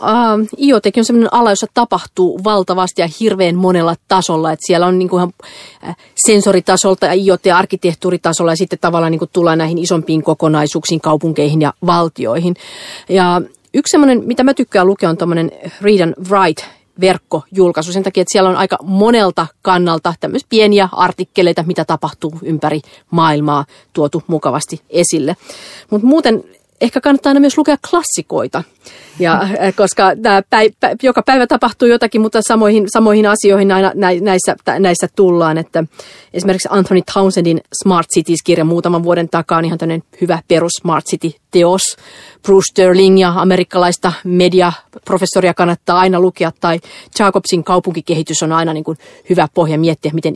Uh, 0.01 0.47
IoTkin 0.67 1.01
on 1.01 1.05
sellainen 1.05 1.33
ala, 1.33 1.49
jossa 1.49 1.67
tapahtuu 1.73 2.43
valtavasti 2.43 3.01
ja 3.01 3.09
hirveän 3.19 3.55
monella 3.55 3.95
tasolla. 4.07 4.51
että 4.51 4.67
siellä 4.67 4.85
on 4.85 4.99
niin 4.99 5.09
kuin 5.09 5.19
ihan 5.19 5.33
äh, 5.87 5.95
sensoritasolta 6.25 7.05
ja 7.05 7.13
IoT-arkkitehtuuritasolla 7.13 8.51
ja 8.51 8.55
sitten 8.55 8.79
tavallaan 8.79 9.11
niin 9.11 9.19
kuin 9.19 9.29
tullaan 9.33 9.57
näihin 9.57 9.77
isompiin 9.77 10.23
kokonaisuuksiin, 10.23 11.01
kaupunkeihin 11.01 11.61
ja 11.61 11.73
valtioihin. 11.85 12.55
Ja 13.09 13.41
yksi 13.73 13.91
semmoinen, 13.91 14.23
mitä 14.25 14.43
mä 14.43 14.53
tykkään 14.53 14.87
lukea, 14.87 15.09
on 15.09 15.17
tämmöinen 15.17 15.51
Read 15.81 15.99
and 15.99 16.13
Write 16.29 16.63
verkkojulkaisu 16.99 17.91
sen 17.91 18.03
takia, 18.03 18.21
että 18.21 18.31
siellä 18.31 18.49
on 18.49 18.55
aika 18.55 18.77
monelta 18.83 19.47
kannalta 19.61 20.13
tämmöisiä 20.19 20.47
pieniä 20.49 20.89
artikkeleita, 20.91 21.63
mitä 21.63 21.85
tapahtuu 21.85 22.33
ympäri 22.43 22.81
maailmaa 23.11 23.65
tuotu 23.93 24.23
mukavasti 24.27 24.81
esille. 24.89 25.35
Mutta 25.89 26.07
muuten 26.07 26.43
ehkä 26.81 27.01
kannattaa 27.01 27.29
aina 27.29 27.39
myös 27.39 27.57
lukea 27.57 27.77
klassikoita, 27.89 28.63
ja, 29.19 29.41
äh, 29.41 29.75
koska 29.75 30.11
tämä 30.21 30.41
päi, 30.49 30.71
pä, 30.79 30.95
joka 31.03 31.21
päivä 31.21 31.47
tapahtuu 31.47 31.87
jotakin, 31.87 32.21
mutta 32.21 32.39
samoihin, 32.41 32.85
samoihin 32.93 33.25
asioihin 33.25 33.71
aina 33.71 33.91
näissä, 34.21 34.55
näissä 34.79 35.07
tullaan. 35.15 35.57
Että 35.57 35.83
esimerkiksi 36.33 36.67
Anthony 36.71 37.01
Townsendin 37.13 37.61
Smart 37.83 38.07
Cities-kirja 38.15 38.65
muutaman 38.65 39.03
vuoden 39.03 39.29
takaa 39.29 39.57
on 39.57 39.65
ihan 39.65 39.77
tämmöinen 39.77 40.03
hyvä 40.21 40.39
perus 40.47 40.71
Smart 40.81 41.05
City-teos. 41.05 41.81
Bruce 42.43 42.71
Sterling 42.71 43.21
ja 43.21 43.33
amerikkalaista 43.35 44.13
mediaprofessoria 44.23 45.53
kannattaa 45.53 45.99
aina 45.99 46.19
lukea, 46.19 46.51
tai 46.59 46.79
Jacobsin 47.19 47.63
kaupunkikehitys 47.63 48.43
on 48.43 48.51
aina 48.51 48.73
niin 48.73 48.83
kuin 48.83 48.97
hyvä 49.29 49.47
pohja 49.53 49.79
miettiä, 49.79 50.11
miten 50.13 50.33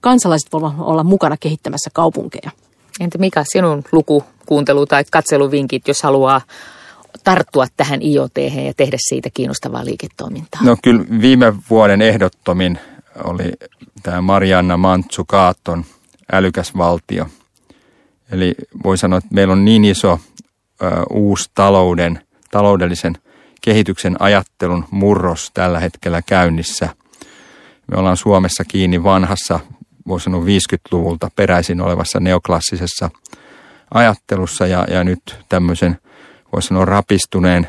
kansalaiset 0.00 0.52
voivat 0.52 0.72
olla 0.78 1.04
mukana 1.04 1.36
kehittämässä 1.36 1.90
kaupunkeja. 1.92 2.50
Entä 3.00 3.18
mikä 3.18 3.44
sinun 3.52 3.84
luku, 3.92 4.24
kuuntelu 4.46 4.86
tai 4.86 5.04
katseluvinkit, 5.10 5.88
jos 5.88 6.02
haluaa 6.02 6.40
tarttua 7.24 7.66
tähän 7.76 8.02
IoT 8.02 8.36
ja 8.66 8.74
tehdä 8.76 8.96
siitä 9.08 9.30
kiinnostavaa 9.34 9.84
liiketoimintaa? 9.84 10.60
No 10.64 10.76
kyllä 10.82 11.04
viime 11.20 11.54
vuoden 11.70 12.02
ehdottomin 12.02 12.78
oli 13.24 13.52
tämä 14.02 14.20
Marianna 14.20 14.76
Mantsukaaton 14.76 15.84
älykäs 16.32 16.76
valtio. 16.76 17.26
Eli 18.32 18.54
voi 18.84 18.98
sanoa, 18.98 19.18
että 19.18 19.34
meillä 19.34 19.52
on 19.52 19.64
niin 19.64 19.84
iso 19.84 20.20
ö, 20.82 20.86
uusi 21.10 21.50
talouden, 21.54 22.20
taloudellisen 22.50 23.18
kehityksen 23.60 24.16
ajattelun 24.18 24.84
murros 24.90 25.50
tällä 25.54 25.80
hetkellä 25.80 26.22
käynnissä. 26.22 26.88
Me 27.86 27.98
ollaan 27.98 28.16
Suomessa 28.16 28.64
kiinni 28.64 29.02
vanhassa 29.02 29.60
voisi 30.08 30.24
sanoa 30.24 30.44
50-luvulta 30.44 31.30
peräisin 31.36 31.80
olevassa 31.80 32.20
neoklassisessa 32.20 33.10
ajattelussa 33.94 34.66
ja, 34.66 34.86
ja 34.90 35.04
nyt 35.04 35.20
tämmöisen, 35.48 35.98
voisi 36.52 36.68
sanoa 36.68 36.84
rapistuneen 36.84 37.68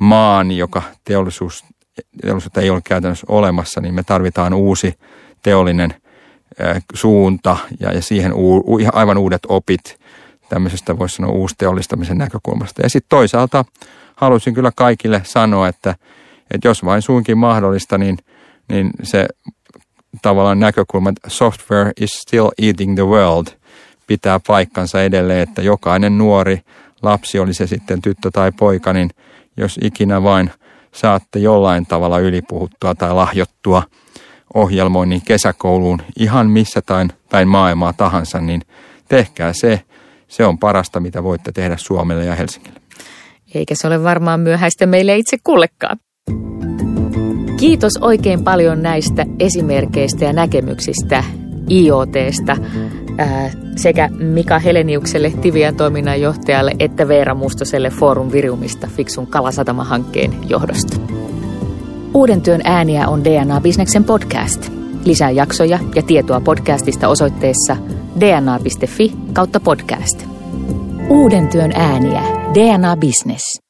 maan, 0.00 0.52
joka 0.52 0.82
teollisuus, 1.04 1.64
teollisuutta 2.22 2.60
ei 2.60 2.70
ole 2.70 2.80
käytännössä 2.84 3.26
olemassa, 3.28 3.80
niin 3.80 3.94
me 3.94 4.02
tarvitaan 4.02 4.54
uusi 4.54 4.94
teollinen 5.42 5.94
suunta 6.94 7.56
ja, 7.80 7.92
ja 7.92 8.02
siihen 8.02 8.32
uu, 8.32 8.80
aivan 8.92 9.18
uudet 9.18 9.42
opit 9.48 9.98
tämmöisestä 10.48 10.98
voisi 10.98 11.16
sanoa 11.16 11.32
uusteollistamisen 11.32 12.18
näkökulmasta. 12.18 12.82
Ja 12.82 12.90
sitten 12.90 13.08
toisaalta 13.08 13.64
halusin 14.16 14.54
kyllä 14.54 14.72
kaikille 14.76 15.20
sanoa, 15.24 15.68
että, 15.68 15.94
että 16.50 16.68
jos 16.68 16.84
vain 16.84 17.02
suinkin 17.02 17.38
mahdollista, 17.38 17.98
niin, 17.98 18.18
niin 18.68 18.90
se 19.02 19.26
tavallaan 20.22 20.60
näkökulma, 20.60 21.08
että 21.08 21.30
software 21.30 21.92
is 22.00 22.10
still 22.10 22.48
eating 22.62 22.94
the 22.94 23.06
world, 23.06 23.46
pitää 24.06 24.40
paikkansa 24.46 25.02
edelleen, 25.02 25.40
että 25.40 25.62
jokainen 25.62 26.18
nuori 26.18 26.60
lapsi, 27.02 27.38
oli 27.38 27.54
se 27.54 27.66
sitten 27.66 28.02
tyttö 28.02 28.30
tai 28.32 28.52
poika, 28.52 28.92
niin 28.92 29.10
jos 29.56 29.78
ikinä 29.82 30.22
vain 30.22 30.50
saatte 30.92 31.38
jollain 31.38 31.86
tavalla 31.86 32.18
ylipuhuttua 32.18 32.94
tai 32.94 33.14
lahjottua 33.14 33.82
ohjelmoinnin 34.54 35.22
kesäkouluun 35.22 36.02
ihan 36.18 36.50
missä 36.50 36.82
tai 36.82 37.08
päin 37.30 37.48
maailmaa 37.48 37.92
tahansa, 37.92 38.40
niin 38.40 38.62
tehkää 39.08 39.52
se. 39.52 39.80
Se 40.28 40.44
on 40.44 40.58
parasta, 40.58 41.00
mitä 41.00 41.22
voitte 41.22 41.52
tehdä 41.52 41.76
Suomelle 41.76 42.24
ja 42.24 42.34
Helsingille. 42.34 42.80
Eikä 43.54 43.74
se 43.74 43.86
ole 43.86 44.02
varmaan 44.02 44.40
myöhäistä 44.40 44.86
meille 44.86 45.16
itse 45.16 45.36
kullekaan. 45.44 45.98
Kiitos 47.58 47.92
oikein 48.00 48.44
paljon 48.44 48.82
näistä 48.82 49.26
esimerkkeistä 49.38 50.24
ja 50.24 50.32
näkemyksistä 50.32 51.24
IoTsta 51.70 52.56
sekä 53.76 54.08
Mika 54.18 54.58
Heleniukselle 54.58 55.30
Tivian 55.30 55.76
toiminnanjohtajalle 55.76 56.72
että 56.78 57.08
Veera 57.08 57.34
Mustoselle 57.34 57.90
Forum 57.90 58.32
Viriumista 58.32 58.88
Fiksun 58.96 59.26
Kalasatama-hankkeen 59.26 60.34
johdosta. 60.48 60.96
Uuden 62.14 62.40
työn 62.40 62.60
ääniä 62.64 63.08
on 63.08 63.24
DNA 63.24 63.60
Bisneksen 63.60 64.04
podcast. 64.04 64.72
Lisää 65.04 65.30
jaksoja 65.30 65.78
ja 65.94 66.02
tietoa 66.02 66.40
podcastista 66.40 67.08
osoitteessa 67.08 67.76
dna.fi 68.20 69.12
kautta 69.32 69.60
podcast. 69.60 70.24
Uuden 71.08 71.48
työn 71.48 71.72
ääniä. 71.72 72.22
DNA 72.54 72.96
Business. 72.96 73.67